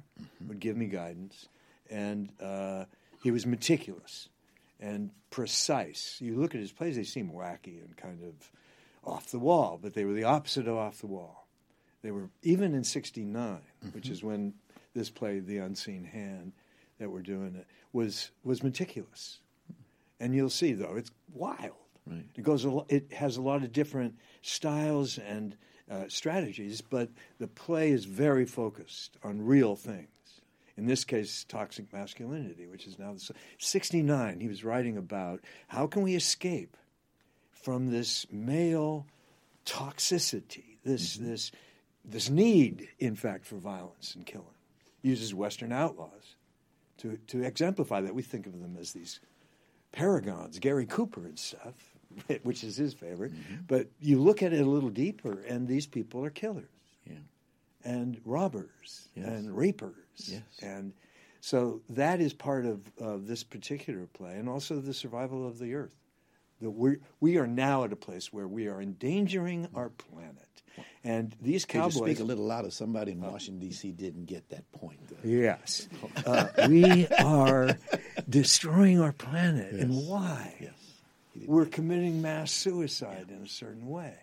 [0.46, 1.48] would give me guidance,
[1.90, 2.84] and uh,
[3.22, 4.28] he was meticulous
[4.78, 6.16] and precise.
[6.20, 8.50] You look at his plays; they seem wacky and kind of
[9.04, 11.46] off the wall, but they were the opposite of off the wall.
[12.02, 13.58] They were even in '69,
[13.92, 14.54] which is when
[14.94, 16.52] this play, "The Unseen Hand,"
[16.98, 19.40] that we're doing it was was meticulous,
[20.20, 21.74] and you'll see though it's wild.
[22.06, 22.24] Right.
[22.36, 22.64] It goes.
[22.64, 25.56] A lo- it has a lot of different styles and
[25.90, 27.08] uh, strategies, but
[27.38, 30.08] the play is very focused on real things.
[30.76, 34.40] In this case, toxic masculinity, which is now the 69.
[34.40, 36.76] He was writing about how can we escape
[37.50, 39.06] from this male
[39.64, 41.50] toxicity, this this
[42.04, 44.46] this need, in fact, for violence and killing.
[45.02, 46.36] Uses Western outlaws
[46.98, 48.14] to to exemplify that.
[48.14, 49.18] We think of them as these
[49.96, 51.74] paragons, Gary Cooper and stuff,
[52.42, 53.32] which is his favorite.
[53.32, 53.54] Mm-hmm.
[53.66, 56.68] But you look at it a little deeper, and these people are killers,
[57.06, 57.16] Yeah.
[57.84, 59.26] and robbers, Yes.
[59.26, 59.94] and rapers,
[60.28, 60.42] Yes.
[60.62, 60.92] and
[61.40, 65.74] so that is part of, of this particular play, and also the survival of the
[65.74, 65.96] earth.
[66.60, 69.76] That we we are now at a place where we are endangering mm.
[69.76, 70.45] our planet,
[71.04, 71.96] and these Could you cowboys.
[71.96, 72.70] speak a little louder?
[72.70, 73.92] Somebody in Washington D.C.
[73.92, 75.00] didn't get that point.
[75.24, 75.88] Yes.
[76.26, 77.76] Uh, we are
[78.28, 79.72] destroying our planet.
[79.74, 80.54] And why?
[80.60, 80.72] Yes.
[81.46, 84.14] We're committing mass suicide in a certain way.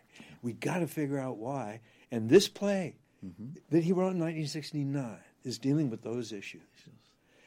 [0.42, 1.80] We got to figure out why.
[2.12, 2.96] And this play
[3.26, 3.52] Mm-hmm.
[3.70, 6.60] that he wrote in 1969 is dealing with those issues.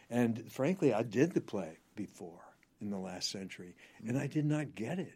[0.09, 2.41] And frankly, I did the play before
[2.81, 3.75] in the last century,
[4.07, 5.13] and I did not get it.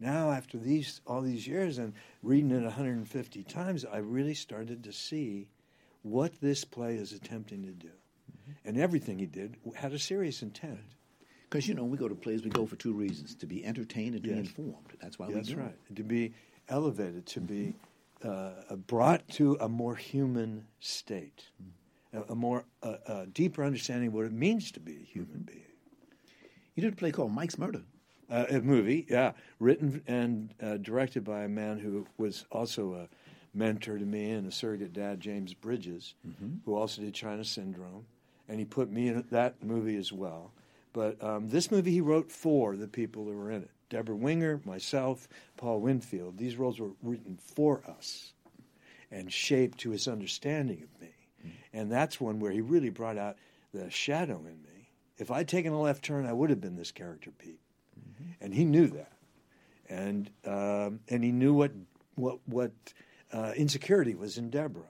[0.00, 1.92] Now, after these all these years and
[2.22, 5.48] reading it 150 times, I really started to see
[6.02, 7.90] what this play is attempting to do.
[8.64, 10.80] And everything he did had a serious intent.
[11.48, 14.14] Because you know, we go to plays, we go for two reasons: to be entertained
[14.14, 14.94] and to be informed.
[15.02, 15.62] That's why we That's go.
[15.62, 15.96] right.
[15.96, 16.32] To be
[16.68, 17.74] elevated, to be
[18.24, 21.44] uh, brought to a more human state,
[22.12, 25.42] a, a more uh, uh, deeper understanding of what it means to be a human
[25.42, 25.64] being.
[26.74, 27.82] You did a play called Mike's Murder.
[28.30, 33.08] Uh, a movie, yeah, written and uh, directed by a man who was also a
[33.56, 36.14] mentor to me and a surrogate dad, James Bridges,
[36.64, 38.06] who also did China Syndrome,
[38.48, 40.52] and he put me in that movie as well.
[40.92, 44.60] But um, this movie he wrote for the people that were in it: Debra Winger,
[44.64, 45.26] myself,
[45.56, 46.38] Paul Winfield.
[46.38, 48.32] These roles were written for us
[49.10, 51.14] and shaped to his understanding of me,
[51.72, 53.36] and that's one where he really brought out
[53.74, 54.88] the shadow in me.
[55.18, 57.59] If I'd taken a left turn, I would have been this character, Pete
[58.40, 59.12] and he knew that,
[59.88, 61.72] and um, and he knew what
[62.14, 62.72] what what
[63.32, 64.82] uh, insecurity was in Debra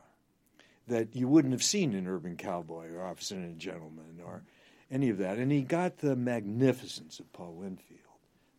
[0.89, 4.43] that you wouldn't have seen in Urban Cowboy or Officer and a Gentleman or
[4.91, 8.01] any of that, and he got the magnificence of Paul Winfield,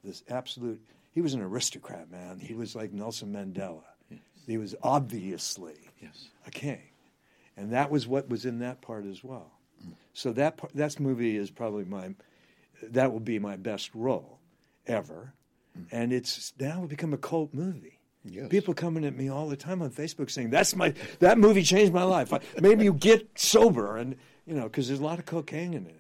[0.04, 0.82] this absolute.
[1.12, 2.40] He was an aristocrat, man.
[2.40, 3.84] He was like Nelson Mandela.
[4.48, 6.30] He was obviously Yes.
[6.48, 6.82] a king,
[7.58, 9.52] and that was what was in that part as well.
[10.14, 12.16] So that part, that movie is probably my
[12.82, 14.40] that will be my best role
[14.88, 15.34] ever,
[15.92, 18.00] and it's now become a cult movie.
[18.24, 18.50] Yes.
[18.50, 21.92] People coming at me all the time on Facebook saying that's my that movie changed
[21.92, 22.32] my life.
[22.60, 24.16] Maybe you get sober, and
[24.46, 25.98] you know because there's a lot of cocaine in it.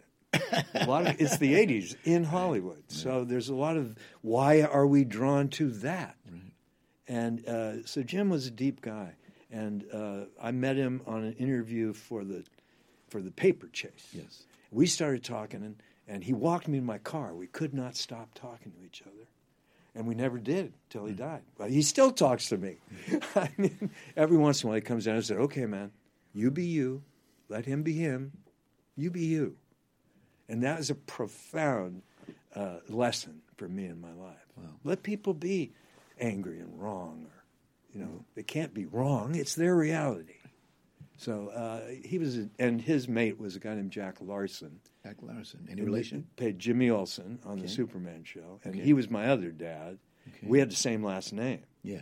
[0.75, 4.85] A lot of it's the '80s in Hollywood, so there's a lot of why are
[4.85, 6.15] we drawn to that?
[7.07, 9.15] And uh, so Jim was a deep guy,
[9.51, 12.45] and uh, I met him on an interview for the
[13.09, 14.07] for the paper chase.
[14.13, 14.43] Yes.
[14.71, 15.75] We started talking, and,
[16.11, 17.33] and he walked me in my car.
[17.33, 19.29] We could not stop talking to each other,
[19.95, 21.43] and we never did till he died.
[21.57, 22.75] But he still talks to me.
[23.35, 25.91] I mean, every once in a while he comes down and said, "Okay, man,
[26.33, 27.01] you be you,
[27.47, 28.33] let him be him,
[28.97, 29.55] you be you,"
[30.49, 32.01] and that is a profound
[32.53, 34.35] uh, lesson for me in my life.
[34.83, 35.71] Let people be,
[36.19, 37.43] angry and wrong, or
[37.93, 39.35] you know, they can't be wrong.
[39.35, 40.35] It's their reality.
[41.17, 44.79] So uh, he was, a, and his mate was a guy named Jack Larson.
[45.03, 45.67] Jack Larson.
[45.69, 46.27] Any relation?
[46.35, 48.83] Played Jimmy Olsen on the Superman show, and Okay.
[48.83, 49.97] he was my other dad.
[50.27, 50.47] Okay.
[50.47, 51.61] We had the same last name.
[51.83, 52.01] Yeah.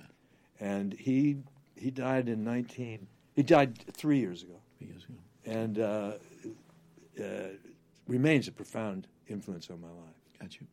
[0.62, 1.38] and he
[1.78, 3.08] he died in nineteen.
[3.36, 4.60] He died three years ago.
[4.78, 5.14] Three years ago.
[5.46, 6.12] and uh,
[7.18, 7.24] uh,
[8.08, 10.16] remains a profound influence on my life.
[10.42, 10.68] Got you.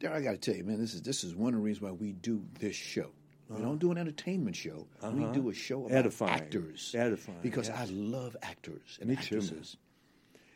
[0.00, 1.80] Darren, I got to tell you, man, this is this is one of the reasons
[1.82, 3.10] why we do this show.
[3.48, 3.64] We Uh-huh.
[3.64, 4.86] don't do an entertainment show.
[5.00, 5.10] Uh-huh.
[5.16, 6.34] We do a show about Edifying.
[6.34, 6.94] actors.
[6.94, 7.78] Edifying, Because yes.
[7.78, 9.78] I love actors and Me too, actresses.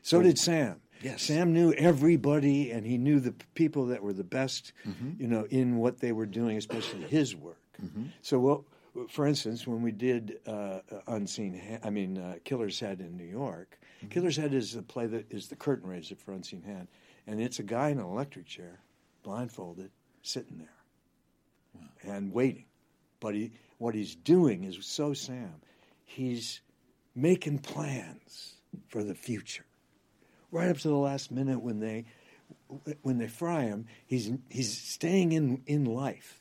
[0.02, 0.81] So Oh, did Sam.
[1.02, 1.22] Yes.
[1.22, 5.18] Sam knew everybody, and he knew the people that were the best, Mhm.
[5.20, 7.58] you know, in what they were doing, especially his work.
[7.82, 8.10] Mhm.
[8.22, 8.64] So, well,
[9.08, 13.24] for instance, when we did uh, Unseen, ha- I mean, uh, Killer's Head in New
[13.24, 14.08] York, Mm-hmm.
[14.08, 16.88] Killer's Head is the play that is the curtain raiser for Unseen Hand,
[17.26, 18.80] and it's a guy in an electric chair,
[19.22, 19.90] blindfolded,
[20.22, 22.64] sitting there, and waiting.
[23.20, 25.54] But he, what he's doing is so Sam.
[26.04, 26.60] He's
[27.14, 28.54] making plans
[28.88, 29.64] for the future,
[30.52, 32.04] right up to the last minute when they
[33.02, 33.86] when they fry him.
[34.06, 36.40] He's he's staying in in life.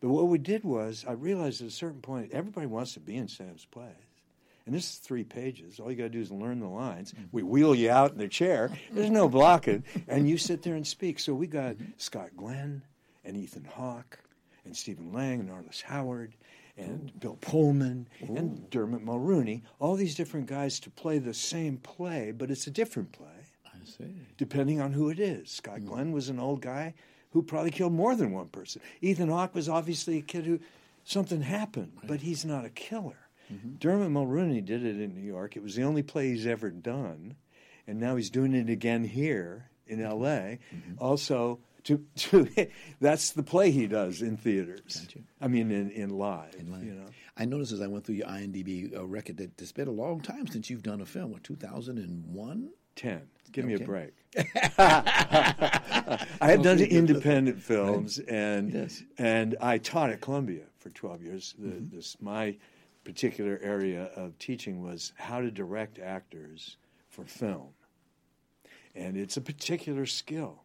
[0.00, 3.16] But what we did was, I realized at a certain point, everybody wants to be
[3.16, 3.92] in Sam's plays.
[4.64, 5.80] And this is three pages.
[5.80, 7.12] All you got to do is learn the lines.
[7.12, 7.24] Mm-hmm.
[7.32, 8.70] We wheel you out in the chair.
[8.92, 9.82] There's no blocking.
[10.06, 11.18] And you sit there and speak.
[11.18, 11.92] So we got mm-hmm.
[11.96, 12.82] Scott Glenn
[13.24, 14.20] and Ethan Hawke
[14.64, 16.34] and Stephen Lang and Arliss Howard
[16.76, 19.62] and Bill Pullman and Dermot Mulroney.
[19.80, 23.37] All these different guys to play the same play, but it's a different play
[23.88, 24.04] see.
[24.36, 25.50] depending on who it is.
[25.50, 25.86] Scott hmm.
[25.86, 26.94] Glenn was an old guy
[27.32, 28.80] who probably killed more than one person.
[29.00, 30.60] Ethan Hawke was obviously a kid who
[31.04, 33.28] something happened, but he's not a killer.
[33.52, 33.76] Mm-hmm.
[33.78, 35.56] Dermot Mulroney did it in New York.
[35.56, 37.36] It was the only play he's ever done,
[37.86, 40.10] and now he's doing it again here in mm-hmm.
[40.10, 40.58] L.A.
[40.74, 40.94] Mm-hmm.
[40.98, 42.48] Also, to, to
[43.00, 45.08] that's the play he does in theaters.
[45.40, 46.54] I mean, in, in live.
[46.58, 47.06] You know.
[47.36, 50.20] I noticed as I went through your IMDb uh, record that it's been a long
[50.20, 51.32] time since you've done a film.
[51.32, 52.70] What, 2001?
[52.96, 53.28] Ten.
[53.52, 54.12] Give me a break.
[54.78, 56.86] I had done Okay.
[56.88, 59.02] independent films, and Yes.
[59.18, 61.54] and I taught at Columbia for twelve years.
[61.58, 61.96] The, Mm-hmm.
[61.96, 62.56] this my
[63.04, 66.76] particular area of teaching was how to direct actors
[67.08, 67.68] for film,
[68.94, 70.62] and it's a particular skill.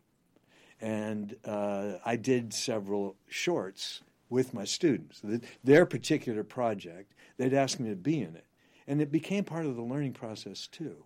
[0.82, 5.22] And uh, I did several shorts with my students.
[5.22, 8.46] Th- Their particular project, they'd ask me to be in it,
[8.88, 11.06] and it became part of the learning process too,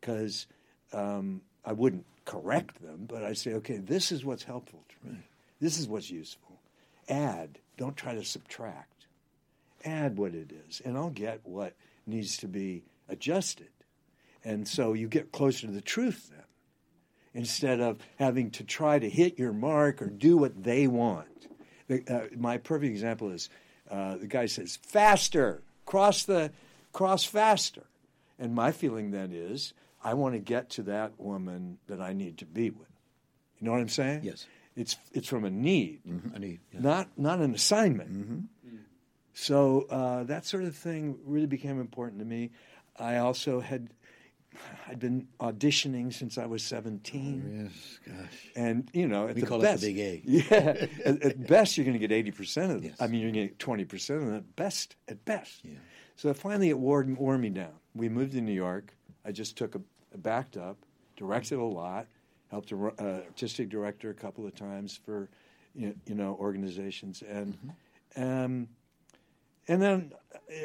[0.00, 0.46] because
[0.92, 5.18] um, I wouldn't correct them, but I'd say, okay, this is what's helpful to me.
[5.60, 6.60] This is what's useful.
[7.08, 7.58] Add.
[7.76, 9.06] Don't try to subtract.
[9.84, 11.74] Add what it is, and I'll get what
[12.06, 13.68] needs to be adjusted.
[14.44, 16.44] And so you get closer to the truth then,
[17.34, 21.48] instead of having to try to hit your mark or do what they want.
[21.88, 23.50] The, uh, my perfect example is
[23.90, 26.50] uh, the guy says, faster, cross the,
[26.92, 27.84] cross faster.
[28.38, 29.72] And my feeling then is,
[30.06, 32.88] I want to get to that woman that I need to be with.
[33.58, 34.20] You know what I'm saying?
[34.22, 34.46] Yes.
[34.76, 36.00] It's it's from a need,
[36.34, 36.60] I need.
[36.72, 38.48] not not an assignment.
[39.32, 42.50] So uh, that sort of thing really became important to me.
[42.98, 43.88] I also had
[44.86, 47.64] I'd been auditioning since I was 17.
[47.64, 48.50] Yes, gosh.
[48.54, 50.22] And you know, at We the best, the big A.
[50.24, 52.88] Yeah, at, at best you're going to get eighty percent of it.
[52.88, 52.96] Yes.
[53.00, 54.56] I mean, you're going to get twenty percent of it.
[54.56, 55.64] Best at best.
[55.64, 55.78] Yeah.
[56.16, 57.72] So finally, it wore, wore me down.
[57.94, 58.94] We moved to New York.
[59.24, 59.82] I just took a, a
[60.16, 60.76] backed up,
[61.16, 62.06] directed a lot,
[62.50, 65.28] helped a uh, artistic director a couple of times for
[65.74, 67.56] you know, organizations, and
[68.16, 68.22] Mm-hmm.
[68.22, 68.68] um,
[69.68, 70.12] and then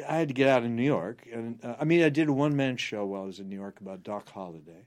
[0.08, 1.26] I had to get out of New York.
[1.32, 3.56] And uh, I mean, I did a one man show while I was in New
[3.58, 4.86] York about Doc Holliday,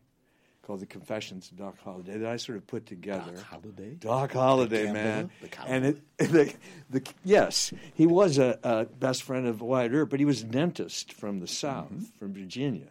[0.63, 3.33] called The Confessions of Doc Holliday, that I sort of put together.
[3.33, 3.95] Doc Holliday?
[3.99, 5.29] Doc Holliday, man.
[5.41, 6.53] The and it, the,
[6.89, 10.45] the, yes, he was a, a best friend of Wyatt Earp, but he was a
[10.45, 12.05] dentist from the South, Mm-hmm.
[12.17, 12.87] from Virginia.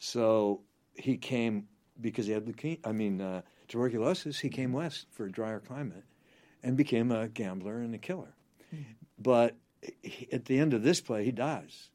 [0.00, 0.60] So
[0.98, 1.68] he came
[2.00, 4.38] because he had leukemia, I mean, uh, tuberculosis.
[4.40, 6.04] He came west for a drier climate
[6.62, 8.34] and became a gambler and a killer.
[9.18, 9.56] But
[10.02, 11.88] he, at the end of this play, he dies.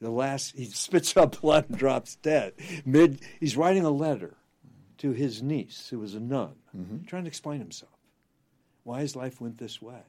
[0.00, 2.54] The last, he spits up blood and drops dead.
[2.84, 4.36] Mid, he's writing a letter
[4.98, 6.54] to his niece, who was a nun,
[7.06, 7.92] trying to explain himself,
[8.84, 10.02] why his life went this way.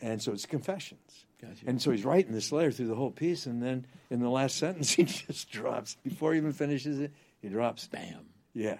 [0.00, 1.24] And so it's confessions.
[1.40, 1.64] Gotcha.
[1.66, 4.56] And so he's writing this letter through the whole piece, and then in the last
[4.56, 5.96] sentence, he just drops.
[6.02, 7.12] Before he even finishes it,
[7.46, 7.86] he drops.
[7.86, 8.26] Bam.
[8.54, 8.78] Yeah.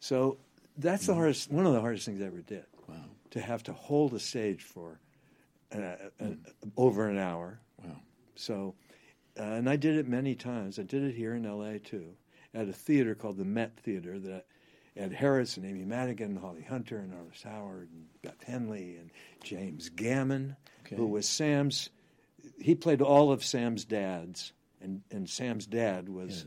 [0.00, 0.38] So
[0.78, 2.64] that's the hardest, one of the hardest things I ever did.
[2.88, 2.96] Wow.
[3.30, 5.00] To have to hold a stage for
[5.74, 5.78] uh,
[6.20, 6.26] uh,
[6.76, 7.60] over an hour.
[7.82, 7.96] Wow.
[8.36, 8.74] So,
[9.38, 10.78] uh, and I did it many times.
[10.78, 11.78] I did it here in L.A.
[11.78, 12.14] too,
[12.54, 14.46] at a theater called the Met Theater that
[14.96, 19.10] Ed Harris and Amy Madigan, and Holly Hunter and Arliss Howard and Beth Henley and
[19.42, 20.56] James Gammon,
[20.86, 20.96] Okay.
[20.96, 21.90] who was Sam's.
[22.60, 26.46] He played all of Sam's dads, and and Sam's dad was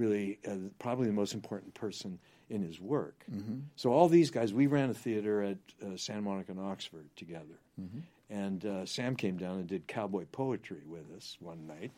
[0.00, 3.24] really uh, probably the most important person in his work.
[3.30, 3.62] Mhm.
[3.76, 7.58] So all these guys, we ran a theater at uh, Santa Monica and Oxford together,
[7.80, 8.02] Mhm.
[8.30, 11.92] and uh, Sam came down and did cowboy poetry with us one night,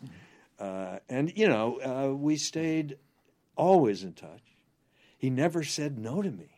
[0.59, 2.99] uh, and you know uh, we stayed
[3.57, 4.43] always in touch.
[5.17, 6.49] He never said no to me.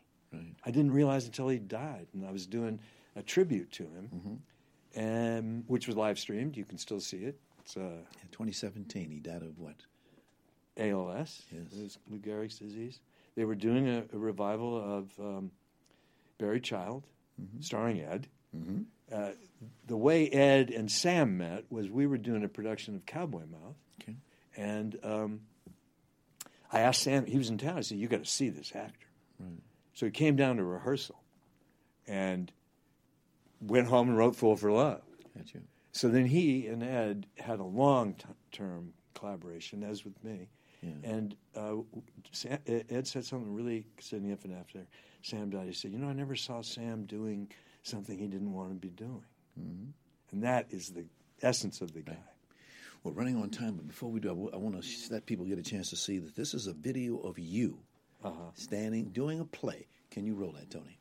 [0.65, 2.79] I didn't realize until he died, and I was doing
[3.15, 4.41] a tribute to him,
[4.95, 6.57] and which was live streamed.
[6.57, 7.39] You can still see it.
[7.59, 9.09] It's uh, 2017.
[9.11, 9.75] He died of what?
[10.77, 11.41] ALS.
[11.51, 11.97] Yes.
[12.09, 12.99] Lou Gehrig's disease.
[13.35, 15.51] They were doing a, a revival of um,
[16.37, 17.03] Buried Child,
[17.59, 18.27] starring Ed.
[18.55, 18.81] Mm-hmm.
[19.13, 19.31] Uh,
[19.87, 23.75] the way Ed and Sam met was we were doing a production of Cowboy Mouth,
[24.01, 24.15] Okay.
[24.55, 25.41] and um,
[26.71, 27.25] I asked Sam.
[27.25, 27.77] He was in town.
[27.77, 29.07] I said, "You got to see this actor."
[29.39, 29.59] Right.
[29.93, 31.21] So he came down to rehearsal,
[32.07, 32.51] and
[33.61, 35.01] went home and wrote "Fool for Love."
[35.37, 35.59] Gotcha.
[35.91, 40.49] So then he and Ed had a long-term collaboration, as with me.
[41.03, 41.75] And uh,
[42.31, 44.79] Sam, Ed said something really significant after
[45.21, 45.67] Sam died.
[45.67, 47.49] He said, "You know, I never saw Sam doing
[47.83, 49.23] something he didn't want to be doing."
[49.59, 49.91] Mhm.
[50.31, 51.05] And that is the
[51.41, 52.17] essence of the guy.
[53.03, 55.63] We're running on time, but before we do, I want to let people get a
[55.63, 57.77] chance to see that this is a video of you
[58.23, 58.51] Uh-huh.
[58.55, 59.85] standing doing a play.
[60.09, 60.97] Can you roll that, Tony?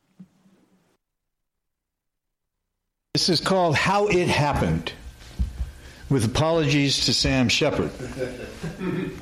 [3.14, 4.92] This is called How It Happened,
[6.10, 7.90] with apologies to Sam Shepard.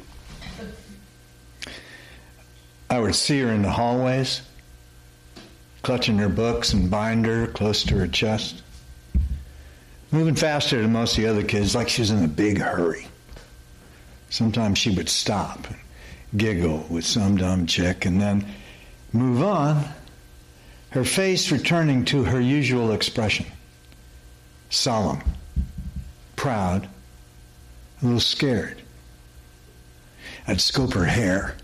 [2.92, 4.42] I would see her in the hallways,
[5.80, 8.62] clutching her books and binder close to her chest,
[10.10, 13.06] moving faster than most of the other kids, like she was in a big hurry.
[14.28, 15.78] Sometimes she would stop, and
[16.36, 18.44] giggle with some dumb chick, and then
[19.14, 19.86] move on,
[20.90, 23.46] her face returning to her usual expression
[24.68, 25.22] solemn,
[26.36, 26.86] proud,
[28.02, 28.82] a little scared.
[30.46, 31.56] I'd scope her hair,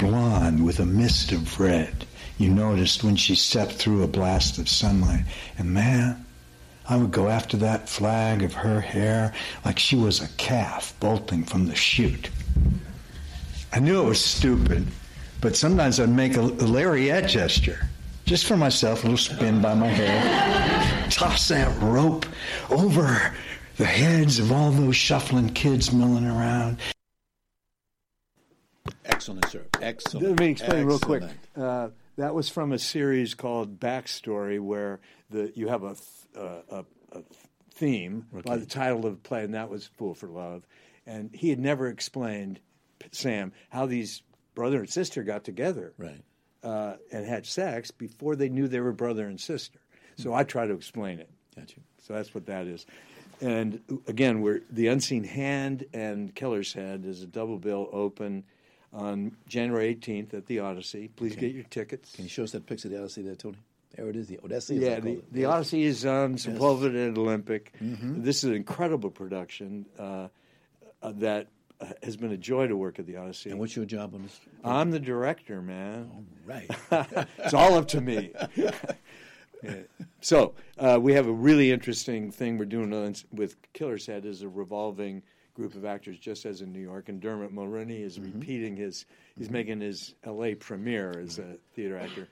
[0.00, 2.06] blonde with a mist of red.
[2.38, 5.24] You noticed when she stepped through a blast of sunlight.
[5.58, 6.24] And man,
[6.88, 11.44] I would go after that flag of her hair like she was a calf bolting
[11.44, 12.30] from the chute.
[13.72, 14.86] I knew it was stupid,
[15.42, 17.88] but sometimes I'd make a, lariat gesture.
[18.24, 21.06] Just for myself, a little spin by my hair.
[21.10, 22.24] Toss that rope
[22.70, 23.34] over
[23.76, 26.78] the heads of all those shuffling kids milling around.
[29.12, 29.64] Excellent, sir.
[29.80, 30.26] Excellent.
[30.26, 31.22] Let me explain real quick.
[31.56, 35.00] Uh, that was from a series called Backstory, where
[35.30, 36.84] the you have a th- uh, a,
[37.18, 37.22] a
[37.74, 40.66] theme by the title of the play, and that was "Fool for Love."
[41.06, 42.60] And he had never explained
[43.10, 44.22] Sam how these
[44.54, 46.22] brother and sister got together, right,
[46.62, 49.78] uh, and had sex before they knew they were brother and sister.
[50.16, 51.30] So I try to explain it.
[51.56, 51.80] Gotcha.
[52.06, 52.84] So that's what that is.
[53.40, 58.44] And again, we're the Unseen Hand and Killer's Head is a double bill open
[58.92, 61.08] on January 18th at the Odyssey.
[61.14, 61.42] Please Okay.
[61.42, 62.14] get your tickets.
[62.14, 63.56] Can you show us that picture of the Odyssey there, Tony?
[63.96, 64.76] There it is, the Odyssey.
[64.76, 66.46] Yeah, the, the Odyssey is on Yes.
[66.46, 67.72] Sepulveda and Olympic.
[67.80, 68.22] Mhm.
[68.24, 70.28] This is an incredible production uh,
[71.02, 71.48] uh, that
[71.80, 73.50] uh, has been a joy to work at the Odyssey.
[73.50, 74.38] And what's your job on this?
[74.62, 76.10] I'm the director, man.
[76.14, 76.70] All right.
[77.38, 78.32] it's all up to me.
[79.62, 79.74] Yeah.
[80.22, 84.40] So uh, we have a really interesting thing we're doing on- with Killer's Head is
[84.40, 85.22] a revolving
[85.54, 87.08] group of actors, just as in New York.
[87.08, 88.38] And Dermot Mulroney is Mm-hmm.
[88.38, 89.06] repeating his.
[89.36, 90.54] He's making his L.A.
[90.54, 92.28] premiere as a theater actor.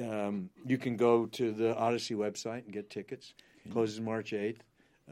[0.00, 3.34] Um, you can go to the Odyssey website and get tickets.
[3.72, 4.62] Closes March eighth,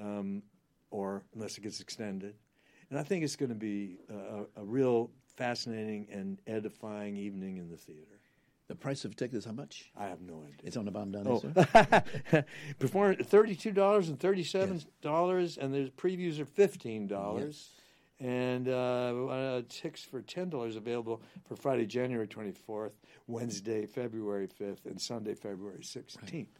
[0.01, 0.43] um,
[0.91, 2.35] or unless it gets extended.
[2.91, 7.69] And I think it's going to be a, a real fascinating and edifying evening in
[7.69, 8.16] the theater.
[8.69, 9.91] The price of tickets, how much?
[9.97, 10.57] I have no idea.
[10.65, 12.45] It's on the bottom down Oh, there, sir.
[12.81, 17.71] before thirty-two dollars and thirty-seven dollars, and the previews are fifteen dollars,
[18.19, 18.73] and uh,
[19.29, 22.93] uh, tickets for ten dollars available for Friday, January twenty-fourth,
[23.29, 26.59] Wednesday, February fifth, and Sunday, February sixteenth.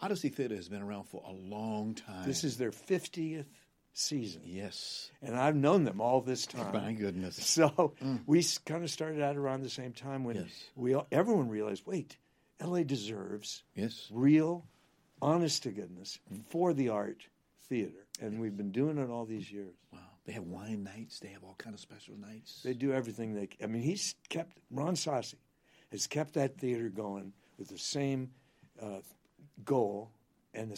[0.00, 2.26] Odyssey Theater has been around for a long time.
[2.26, 3.46] This is their fiftieth
[3.92, 4.42] season.
[4.44, 6.72] Yes, and I've known them all this time.
[6.72, 7.36] My goodness.
[7.52, 7.94] So
[8.26, 10.64] we kind of started out around the same time when Yes.
[10.76, 12.16] we all, everyone realized, wait,
[12.60, 12.84] L.A.
[12.84, 14.64] deserves yes real,
[15.20, 16.18] honest to goodness
[16.48, 17.26] for the art
[17.68, 19.74] theater, and we've been doing it all these years.
[19.92, 21.18] Wow, they have wine nights.
[21.20, 22.60] They have all kind of special nights.
[22.64, 23.48] They do everything they.
[23.62, 25.34] I mean, he's kept Ron Sossi
[25.90, 28.30] has kept that theater going with the same
[28.80, 29.00] uh,
[29.64, 30.10] goal
[30.54, 30.72] and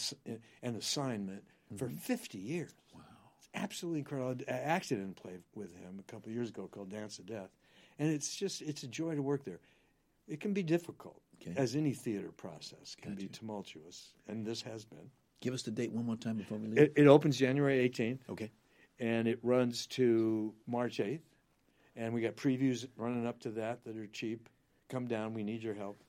[0.62, 1.44] and assignment
[1.76, 1.96] for Mm-hmm.
[1.96, 2.70] 50 years.
[3.54, 4.36] Absolutely incredible.
[4.48, 7.50] I acted in a play with him a couple years ago called Dance of Death,
[7.98, 9.60] and it's just it's a joy to work there.
[10.26, 11.52] It can be difficult, Okay.
[11.56, 15.10] as any theater process can be tumultuous, and this has been.
[15.40, 16.78] Give us the date one more time before we leave.
[16.78, 18.20] It, it opens January 18th.
[18.30, 18.50] Okay.
[18.98, 21.20] And it runs to March 8th.
[21.96, 24.48] And we got previews running up to that that are cheap.
[24.88, 25.34] Come down.
[25.34, 26.00] We need your help.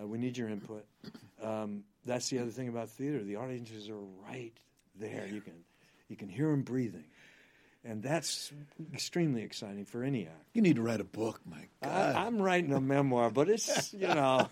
[0.00, 0.86] Uh, we need your input.
[1.42, 3.22] Um, that's the other thing about theater.
[3.22, 4.52] The audiences are right
[4.94, 5.28] there.
[5.30, 5.54] You can,
[6.08, 7.04] you can hear him breathing.
[7.84, 8.52] And that's
[8.92, 10.36] extremely exciting for any actor.
[10.52, 11.70] You need to write a book, Mike.
[11.80, 14.48] I, I'm writing a memoir, but it's you know,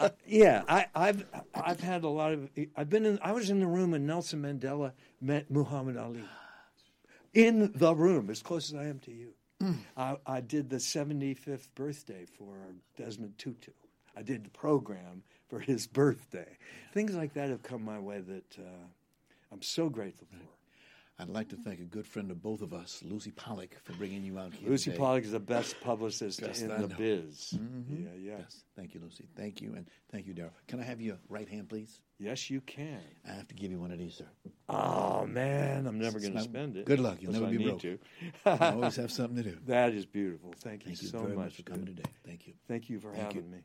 [0.00, 0.62] uh, yeah.
[0.66, 1.24] I, I've
[1.54, 2.48] I've had a lot of.
[2.74, 3.18] I've been in.
[3.22, 6.24] I was in the room when Nelson Mandela met Muhammad Ali.
[7.34, 9.34] In the room, as close as I am to you.
[9.96, 12.56] I, I did the 75th birthday for
[12.96, 13.72] Desmond Tutu.
[14.16, 16.56] I did the program for his birthday.
[16.92, 18.84] Things like that have come my way that uh,
[19.52, 20.55] I'm so grateful for.
[21.18, 24.22] I'd like to thank a good friend of both of us, Lucy Pollak, for bringing
[24.22, 24.68] you out here.
[24.68, 25.02] Lucy today.
[25.02, 26.96] Pollak is the best publicist Best in I the know.
[26.96, 27.54] biz.
[27.56, 28.04] Mhm.
[28.04, 28.38] Yeah, yeah.
[28.40, 28.64] Yes.
[28.76, 29.26] Thank you, Lucy.
[29.34, 30.52] Thank you, and thank you, Darrell.
[30.68, 32.00] Can I have your right hand, please?
[32.18, 32.98] Yes, you can.
[33.28, 34.24] I have to give you one of these, sir.
[34.70, 36.86] Oh man, I'm never going to spend it.
[36.86, 37.18] Good luck.
[37.20, 37.80] You'll never I be need broke.
[37.82, 37.98] to.
[38.46, 39.58] I always have something to do.
[39.66, 40.54] That is beautiful.
[40.60, 42.04] Thank you Thank you so very much much for coming today.
[42.26, 42.54] Thank you.
[42.66, 43.56] Thank you for Thank having you.
[43.56, 43.58] me.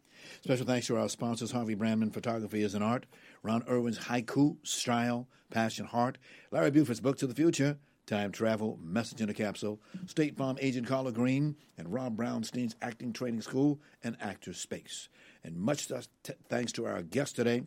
[0.44, 3.06] Special thanks to our sponsors, Harvey Brandman Photography is an Art,
[3.42, 6.18] Ron Irwin's Haiku, Style, Passion, Heart,
[6.52, 10.88] Larry Buford's Book to the Future, Time Travel, Message in a Capsule, State Farm Agent
[10.88, 15.08] Carla Green, and Rob Brownstein's Acting Training School and Actors Space.
[15.44, 16.08] And much th-
[16.50, 17.64] thanks to our guest today,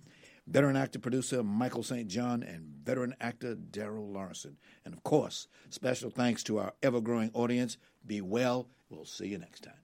[0.47, 2.09] veteran actor producer Michael St.
[2.09, 4.57] John and veteran actor Darrell Larson.
[4.85, 7.79] And of course, special thanks to our ever growing audience.
[8.07, 8.69] Be well.
[8.91, 9.84] We'll see you next time.